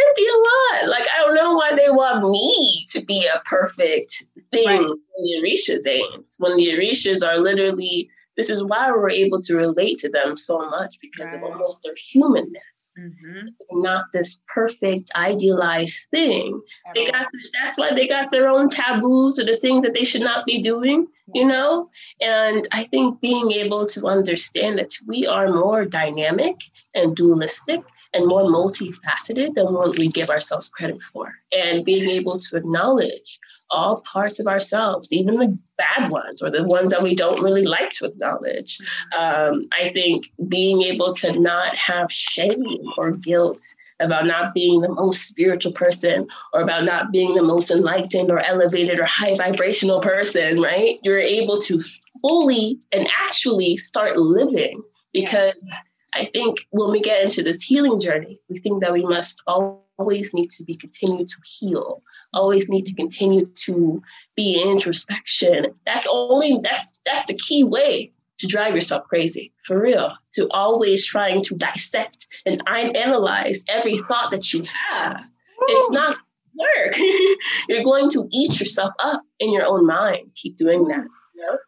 [0.01, 0.91] It'd be a lot.
[0.91, 4.81] Like I don't know why they want me to be a perfect thing right.
[4.81, 6.35] when the Orishas aims.
[6.39, 8.11] When the Orishas are literally
[8.41, 11.35] this is why we're able to relate to them so much because right.
[11.35, 12.63] of almost their humanness.
[12.99, 13.83] Mm-hmm.
[13.83, 16.59] Not this perfect, idealized thing.
[16.89, 17.27] At they got
[17.63, 20.63] that's why they got their own taboos or the things that they should not be
[20.63, 21.91] doing, you know?
[22.23, 26.57] And I think being able to understand that we are more dynamic
[26.95, 27.81] and dualistic
[28.13, 31.33] and more multifaceted than what we give ourselves credit for.
[31.53, 33.39] And being able to acknowledge
[33.71, 37.63] all parts of ourselves, even the bad ones or the ones that we don't really
[37.63, 38.79] like to acknowledge.
[39.17, 42.65] Um, I think being able to not have shame
[42.99, 43.61] or guilt
[44.01, 48.41] about not being the most spiritual person or about not being the most enlightened or
[48.41, 50.99] elevated or high vibrational person, right?
[51.03, 51.81] You're able to
[52.23, 54.83] fully and actually start living
[55.13, 55.90] because yes.
[56.15, 60.35] I think when we get into this healing journey, we think that we must always
[60.35, 62.03] need to be continued to heal
[62.33, 64.03] always need to continue to
[64.37, 65.67] be introspection.
[65.87, 70.15] That's only that's that's the key way to drive yourself crazy for real.
[70.35, 75.21] To always trying to dissect and analyze every thought that you have.
[75.63, 76.17] It's not
[76.57, 76.97] work.
[77.69, 80.31] You're going to eat yourself up in your own mind.
[80.37, 81.05] Keep doing that.
[81.35, 81.59] You know?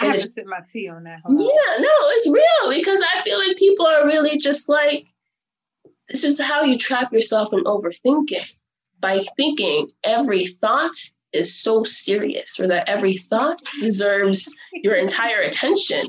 [0.00, 1.20] I have to sip my tea on that.
[1.24, 1.82] Hold yeah, on.
[1.82, 5.06] no, it's real because I feel like people are really just like,
[6.08, 8.46] this is how you trap yourself in overthinking
[9.00, 10.94] by thinking every thought
[11.32, 16.08] is so serious or that every thought deserves your entire attention.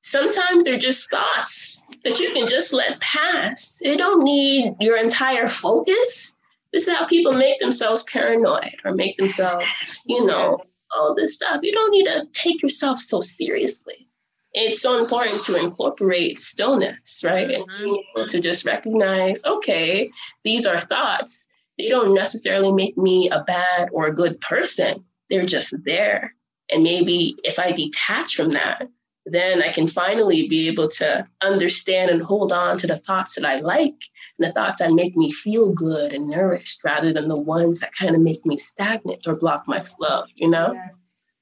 [0.00, 3.80] Sometimes they're just thoughts that you can just let pass.
[3.82, 6.34] They don't need your entire focus.
[6.72, 10.58] This is how people make themselves paranoid or make themselves, you know,
[10.96, 11.60] all this stuff.
[11.62, 14.08] You don't need to take yourself so seriously.
[14.54, 17.48] It's so important to incorporate stillness, right?
[17.48, 17.94] Mm-hmm.
[18.16, 20.10] And to just recognize, okay,
[20.44, 25.04] these are thoughts they don't necessarily make me a bad or a good person.
[25.30, 26.34] They're just there.
[26.70, 28.88] And maybe if I detach from that,
[29.24, 33.44] then I can finally be able to understand and hold on to the thoughts that
[33.44, 34.00] I like
[34.38, 37.92] and the thoughts that make me feel good and nourished rather than the ones that
[37.92, 40.72] kind of make me stagnant or block my flow, you know?
[40.72, 40.88] Yeah.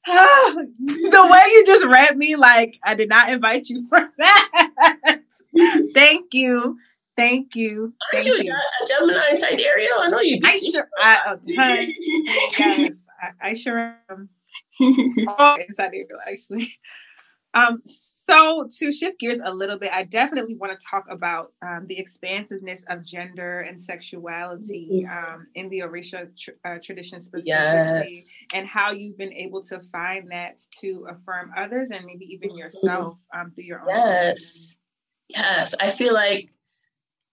[0.06, 5.20] the way you just read me, like I did not invite you for that.
[5.94, 6.78] Thank you.
[7.16, 7.92] Thank you.
[8.14, 9.92] Aren't Thank you, a Gemini sidereal?
[9.98, 10.40] I know you.
[10.42, 10.88] I sure.
[10.98, 14.30] I, uh, yes, I, I sure am.
[14.80, 16.78] oh, sidereal, actually.
[17.52, 21.86] Um, so to shift gears a little bit, I definitely want to talk about um,
[21.88, 25.34] the expansiveness of gender and sexuality mm-hmm.
[25.34, 28.36] um, in the Orisha tr- uh, tradition specifically, yes.
[28.54, 32.58] and how you've been able to find that to affirm others and maybe even mm-hmm.
[32.58, 33.88] yourself um, through your own.
[33.88, 34.78] Yes,
[35.28, 35.74] yes.
[35.80, 36.50] I feel like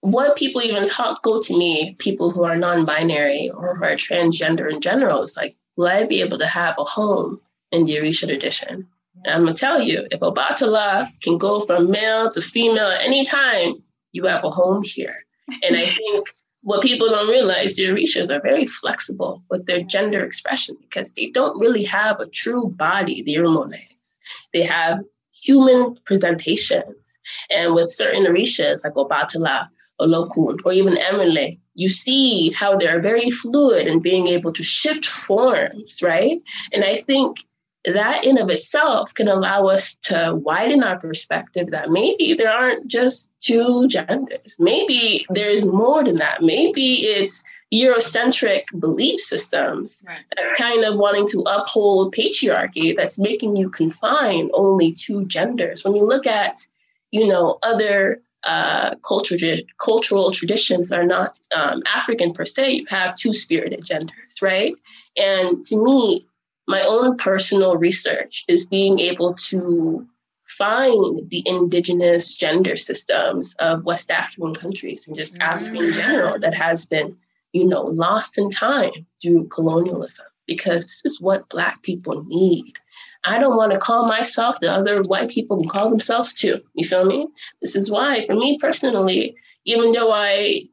[0.02, 4.72] what people even talk go to me, people who are non-binary or who are transgender
[4.72, 7.40] in general, is like, will I be able to have a home
[7.72, 8.88] in the Orisha tradition?
[9.26, 13.26] And I'm gonna tell you, if Obatala can go from male to female at any
[13.26, 13.76] time,
[14.14, 15.16] you have a home here.
[15.64, 16.28] And I think
[16.64, 21.28] what people don't realize, the Orishas are very flexible with their gender expression because they
[21.28, 24.18] don't really have a true body, the Irunmoles.
[24.54, 25.02] They have
[25.32, 27.20] human presentations.
[27.50, 29.70] And with certain Orishas, like Obatala,
[30.02, 35.06] Olokun, or even Emile, you see how they're very fluid and being able to shift
[35.06, 36.42] forms, right?
[36.74, 37.38] And I think
[37.94, 42.88] that in of itself can allow us to widen our perspective that maybe there aren't
[42.88, 44.58] just two genders.
[44.60, 46.42] Maybe there's more than that.
[46.42, 50.20] Maybe it's Eurocentric belief systems right.
[50.36, 55.84] that's kind of wanting to uphold patriarchy that's making you confine only two genders.
[55.84, 56.56] When you look at,
[57.12, 62.72] you know, other uh, culture, cultural traditions that are not um, African per se.
[62.72, 64.74] You have two spirited genders, right?
[65.18, 66.26] And to me,
[66.68, 70.06] my own personal research is being able to
[70.46, 75.42] find the indigenous gender systems of West African countries and just mm.
[75.42, 77.16] Africa in general that has been,
[77.54, 78.92] you know, lost in time
[79.22, 82.74] through colonialism because this is what Black people need.
[83.24, 86.62] I don't want to call myself the other white people can call themselves too.
[86.76, 87.28] You feel me?
[87.62, 90.64] This is why, for me personally, even though I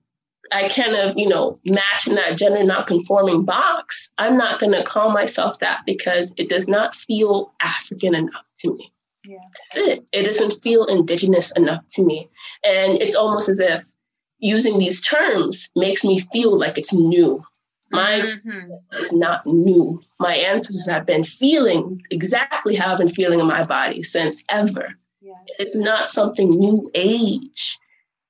[0.53, 4.73] I kind of, you know, match in that gender not conforming box, I'm not going
[4.73, 8.93] to call myself that because it does not feel African enough to me.
[9.27, 9.39] Yeah.
[9.75, 10.07] That's it.
[10.13, 12.29] It doesn't feel indigenous enough to me.
[12.63, 13.91] And it's almost as if
[14.39, 17.43] using these terms makes me feel like it's new.
[17.91, 18.73] My mm-hmm.
[19.01, 20.01] is not new.
[20.21, 24.95] My ancestors have been feeling exactly how I've been feeling in my body since ever.
[25.21, 25.33] Yeah.
[25.59, 27.79] It's not something new age.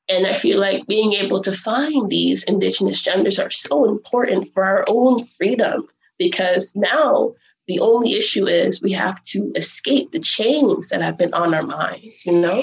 [0.09, 4.65] And I feel like being able to find these indigenous genders are so important for
[4.65, 5.89] our own freedom
[6.19, 7.35] because now
[7.67, 11.65] the only issue is we have to escape the chains that have been on our
[11.65, 12.63] minds, you know?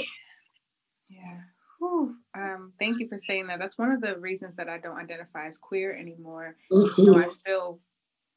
[1.10, 1.40] Yeah.
[1.80, 2.16] Whew.
[2.38, 3.58] Um, thank you for saying that.
[3.58, 6.56] That's one of the reasons that I don't identify as queer anymore.
[6.72, 7.06] Mm-hmm.
[7.06, 7.80] So I still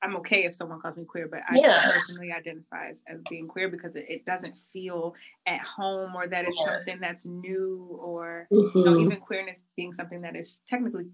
[0.05, 1.81] I'm okay if someone calls me queer, but I yeah.
[1.83, 5.15] personally identify as, as, being queer because it, it, doesn't feel
[5.47, 6.69] at home or that it's yes.
[6.69, 8.79] something that's new or mm-hmm.
[8.79, 9.07] you know, mm-hmm.
[9.07, 11.07] even queerness being something that is technically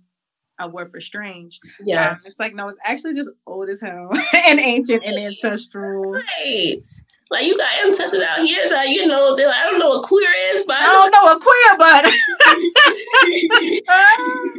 [0.58, 1.60] a word for strange.
[1.84, 4.10] Yeah, um, it's like no, it's actually just old as hell
[4.48, 6.10] and ancient and ancestral.
[6.12, 6.82] Right.
[7.30, 10.02] Like you got ancestors out here that you know they're like, I don't know what
[10.02, 12.12] queer is, but I don't know what queer, but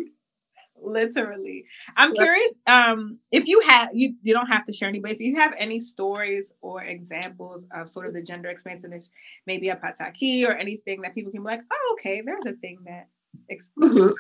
[0.92, 1.66] literally.
[1.96, 5.20] I'm curious um if you have you you don't have to share any but if
[5.20, 9.10] you have any stories or examples of sort of the gender expansiveness
[9.46, 12.80] maybe a pataki or anything that people can be like oh okay there's a thing
[12.86, 13.08] that
[13.80, 14.12] Mm-hmm.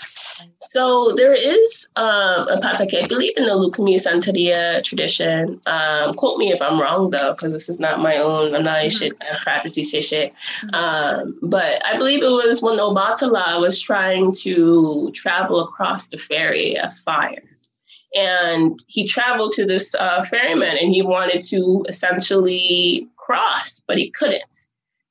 [0.59, 5.61] So there is um, a pataki, I believe in the Lukumi Santeria tradition.
[5.65, 8.55] Um, quote me if I'm wrong though, because this is not my own.
[8.55, 8.97] I'm not mm-hmm.
[8.97, 9.13] shit.
[9.21, 10.05] I practice this shit.
[10.05, 10.33] shit.
[10.63, 10.75] Mm-hmm.
[10.75, 16.77] Um, but I believe it was when Obatala was trying to travel across the ferry
[16.77, 17.43] of fire.
[18.13, 24.11] And he traveled to this uh, ferryman and he wanted to essentially cross, but he
[24.11, 24.43] couldn't.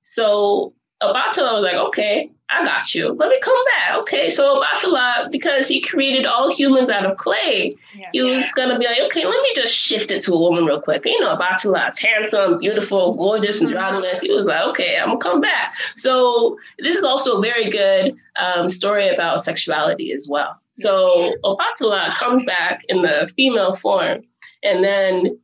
[0.03, 3.13] So Obatala was like, okay, I got you.
[3.13, 3.99] Let me come back.
[3.99, 8.09] Okay, so Obatala, because he created all humans out of clay, yeah.
[8.13, 10.81] he was gonna be like, okay, let me just shift it to a woman real
[10.81, 11.05] quick.
[11.05, 14.21] You know, Obatala's handsome, beautiful, gorgeous, and androgynous.
[14.21, 15.75] He was like, okay, I'm gonna come back.
[15.97, 20.61] So this is also a very good um, story about sexuality as well.
[20.73, 24.23] So Obatala comes back in the female form,
[24.65, 25.39] and then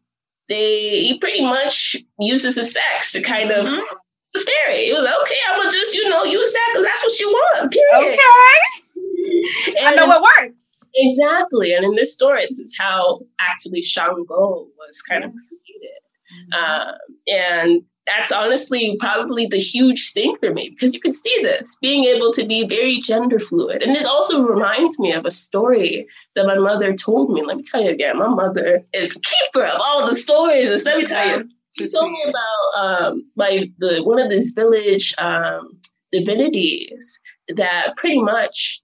[0.49, 3.97] they he pretty much uses his sex to kind of mm-hmm
[4.45, 4.89] fairy.
[4.89, 7.72] It was okay, I'm gonna just, you know, use that because that's what you want.
[7.72, 8.18] Period.
[8.18, 9.78] Okay.
[9.78, 10.64] And I know what works.
[10.95, 11.74] Exactly.
[11.74, 16.55] And in this story, this is how actually Shango was kind of created.
[16.55, 16.95] Um,
[17.28, 22.05] and that's honestly probably the huge thing for me because you can see this being
[22.05, 23.82] able to be very gender fluid.
[23.82, 27.45] And it also reminds me of a story that my mother told me.
[27.45, 30.70] Let me tell you again, my mother is keeper of all the stories.
[30.70, 31.49] And let me tell you,
[31.79, 35.79] she told me about um, like the one of these village um,
[36.12, 38.81] divinities that pretty much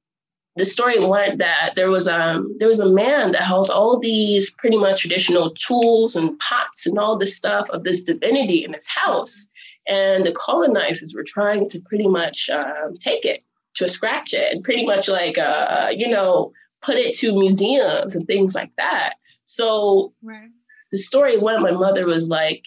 [0.57, 4.51] the story went that there was um there was a man that held all these
[4.51, 8.87] pretty much traditional tools and pots and all this stuff of this divinity in his
[8.87, 9.47] house,
[9.87, 13.43] and the colonizers were trying to pretty much um, take it
[13.75, 18.27] to scratch it and pretty much like uh you know put it to museums and
[18.27, 19.15] things like that.
[19.45, 20.51] So right.
[20.91, 21.63] the story went.
[21.63, 22.67] My mother was like,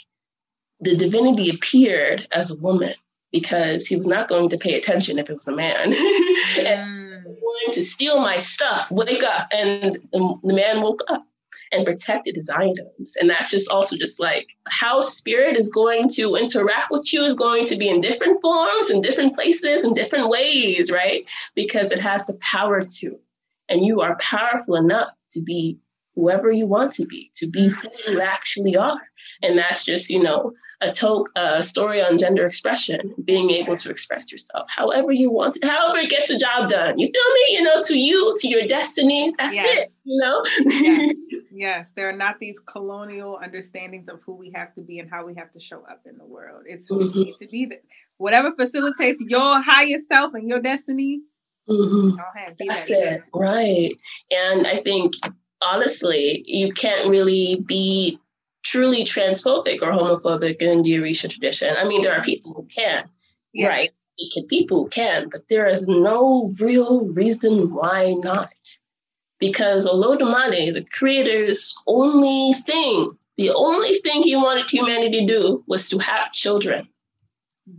[0.80, 2.94] the divinity appeared as a woman
[3.32, 5.92] because he was not going to pay attention if it was a man.
[6.56, 7.24] mm.
[7.24, 9.48] going to steal my stuff, wake up.
[9.52, 11.22] And the man woke up
[11.72, 13.16] and protected his items.
[13.20, 17.34] And that's just also just like how spirit is going to interact with you is
[17.34, 21.26] going to be in different forms, in different places, in different ways, right?
[21.56, 23.20] Because it has the power to.
[23.68, 25.78] And you are powerful enough to be
[26.16, 29.02] whoever you want to be, to be who you actually are.
[29.42, 33.90] And that's just, you know, a, to- a story on gender expression, being able to
[33.90, 36.98] express yourself however you want, however it gets the job done.
[36.98, 37.58] You feel me?
[37.58, 39.34] You know, to you, to your destiny.
[39.38, 39.88] That's yes.
[39.88, 39.90] it.
[40.04, 40.44] You know.
[40.60, 41.16] yes,
[41.52, 41.92] yes.
[41.96, 45.36] There are not these colonial understandings of who we have to be and how we
[45.36, 46.64] have to show up in the world.
[46.66, 47.20] It's who mm-hmm.
[47.20, 47.66] we need to be.
[47.66, 47.84] That
[48.18, 51.22] whatever facilitates your higher self and your destiny.
[51.70, 52.18] Mm-hmm.
[52.68, 53.24] That's it.
[53.34, 53.92] Right.
[54.32, 55.16] And I think
[55.62, 58.20] honestly, you can't really be
[58.66, 61.76] truly transphobic or homophobic in the Orisha tradition.
[61.78, 63.08] I mean, there are people who can,
[63.54, 63.70] yes.
[63.70, 63.90] right?
[64.50, 68.52] People who can, but there is no real reason why not.
[69.40, 75.90] Because Olodumare, the creator's only thing, the only thing he wanted humanity to do was
[75.90, 76.88] to have children.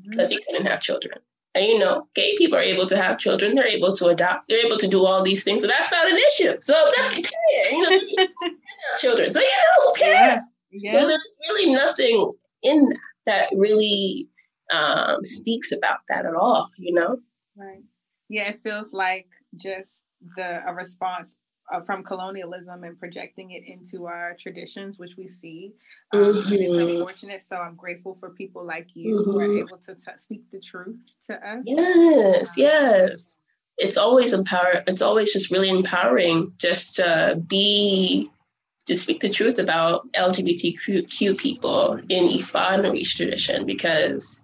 [0.09, 0.39] Because mm-hmm.
[0.39, 1.19] he couldn't have children.
[1.55, 4.65] And you know, gay people are able to have children, they're able to adopt, they're
[4.65, 5.63] able to do all these things.
[5.63, 6.55] So that's not an issue.
[6.61, 7.71] So that's clear.
[7.71, 8.27] You know,
[8.99, 9.33] children.
[9.33, 10.37] So you know, who cares?
[10.37, 10.41] Yeah.
[10.77, 10.93] Yeah.
[10.93, 12.33] So there's really nothing
[12.63, 12.97] in that.
[13.27, 14.29] that really
[14.73, 17.19] um, speaks about that at all, you know?
[17.57, 17.83] Right.
[18.29, 20.05] Yeah, it feels like just
[20.37, 21.37] the a response
[21.73, 25.73] uh, from colonialism and projecting it into our traditions, which we see.
[26.13, 26.53] Um, mm-hmm.
[26.53, 26.97] And it's mm-hmm.
[26.97, 27.43] unfortunate.
[27.43, 29.31] So I'm grateful for people like you mm-hmm.
[29.31, 29.69] who are mm-hmm.
[29.69, 31.63] able to t- speak the truth to us.
[31.65, 33.41] Yes, um, yes.
[33.79, 34.83] It's always empower.
[34.87, 38.31] It's always just really empowering just to be
[38.87, 44.43] to speak the truth about LGBTQ people in Ifa and the tradition because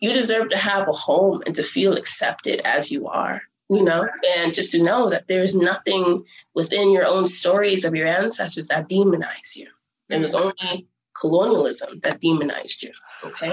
[0.00, 4.08] you deserve to have a home and to feel accepted as you are you know,
[4.36, 6.24] and just to know that there's nothing
[6.54, 9.68] within your own stories of your ancestors that demonize you.
[10.08, 10.66] And there's mm-hmm.
[10.66, 10.86] only
[11.18, 12.90] colonialism that demonized you.
[13.24, 13.52] Okay.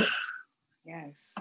[0.85, 1.33] Yes.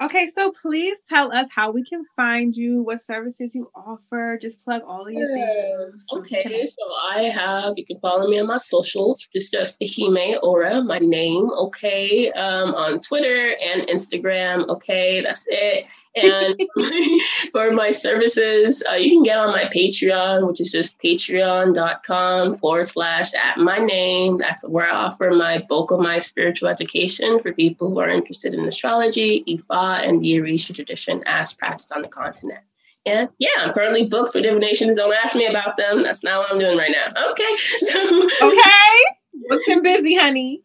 [0.00, 4.38] Okay, so please tell us how we can find you, what services you offer.
[4.40, 6.04] Just plug all of your things.
[6.12, 9.26] Okay, so I have, you can follow me on my socials.
[9.32, 14.68] It's just Ehime Ora, my name, okay, um, on Twitter and Instagram.
[14.68, 15.86] Okay, that's it.
[16.22, 16.60] And
[17.52, 22.88] for my services, uh, you can get on my Patreon, which is just patreon.com forward
[22.88, 24.38] slash at my name.
[24.38, 28.54] That's where I offer my bulk of my spiritual education for people who are interested
[28.54, 32.60] in astrology, Ifa, and the Orisha tradition as practiced on the continent.
[33.06, 34.96] And yeah, I'm currently booked for divinations.
[34.96, 36.02] Don't ask me about them.
[36.02, 37.30] That's not what I'm doing right now.
[37.30, 37.56] Okay.
[37.80, 39.48] So Okay.
[39.48, 40.62] Booked and busy, honey.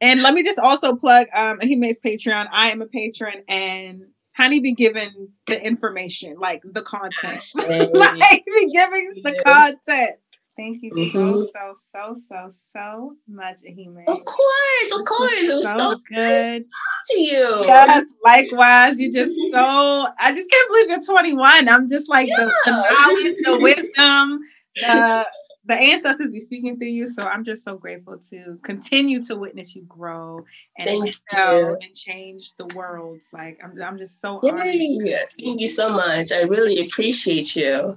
[0.00, 2.46] and let me just also plug um Ehime's Patreon.
[2.50, 4.06] I am a patron and
[4.36, 7.44] Honey be giving the information, like the content.
[7.56, 10.16] like be giving the content.
[10.56, 11.18] Thank you mm-hmm.
[11.18, 14.04] so, so, so, so, so much, Ehime.
[14.08, 15.32] Of course, of course.
[15.32, 16.64] It was so, so good
[17.10, 17.62] to you.
[17.66, 18.98] Yes, likewise.
[18.98, 21.68] You just so I just can't believe you're 21.
[21.68, 22.36] I'm just like yeah.
[22.36, 24.40] the, the knowledge, the wisdom,
[24.76, 25.26] the
[25.66, 27.10] the ancestors be speaking through you.
[27.10, 30.44] So I'm just so grateful to continue to witness you grow
[30.78, 33.20] and Thank excel and change the world.
[33.32, 34.50] Like I'm, I'm just so Yay.
[34.50, 35.28] honored.
[35.38, 36.32] Thank you so much.
[36.32, 37.96] I really appreciate you.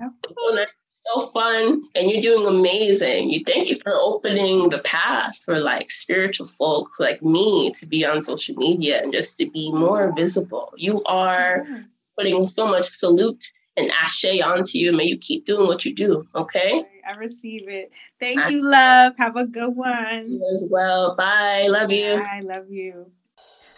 [0.94, 3.30] So fun, and you're doing amazing.
[3.30, 8.06] You thank you for opening the path for like spiritual folks like me to be
[8.06, 10.74] on social media and just to be more visible.
[10.76, 11.66] You are
[12.18, 13.46] putting so much salute
[13.78, 14.91] and ashe onto you.
[14.91, 16.28] May you keep doing what you do.
[16.36, 16.84] Okay.
[17.10, 17.91] I receive it.
[18.19, 19.14] Thank I you, love.
[19.18, 20.31] Have a good one.
[20.31, 21.15] You as well.
[21.15, 21.68] Bye.
[21.69, 22.14] Love you.
[22.14, 23.11] I love you.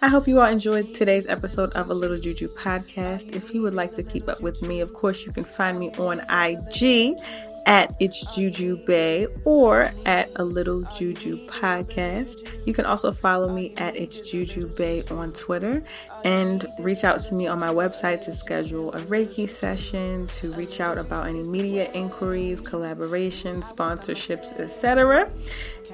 [0.03, 3.35] I hope you all enjoyed today's episode of A Little Juju podcast.
[3.35, 5.91] If you would like to keep up with me, of course, you can find me
[5.91, 7.19] on IG
[7.67, 12.65] at It's Juju Bae or at A Little Juju Podcast.
[12.65, 15.83] You can also follow me at It's Juju Bae on Twitter
[16.25, 20.81] and reach out to me on my website to schedule a Reiki session, to reach
[20.81, 25.31] out about any media inquiries, collaborations, sponsorships, etc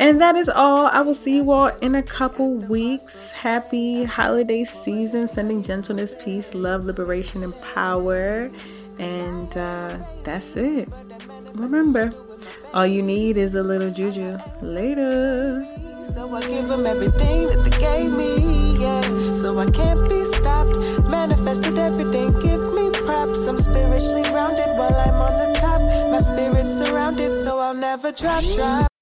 [0.00, 0.86] and that is all.
[0.86, 3.32] I will see you all in a couple weeks.
[3.32, 8.50] Happy holiday season sending gentleness peace love liberation and power.
[8.98, 10.88] And uh, that's it.
[11.54, 12.12] Remember
[12.72, 15.66] all you need is a little juju later
[16.04, 19.00] so I give them everything that they gave me, yeah.
[19.40, 21.08] So I can't be stopped.
[21.08, 23.46] Manifested everything gives me props.
[23.46, 25.80] I'm spiritually while I'm on the top.
[26.12, 28.93] My spirit's surrounded, so I'll never drop, drop.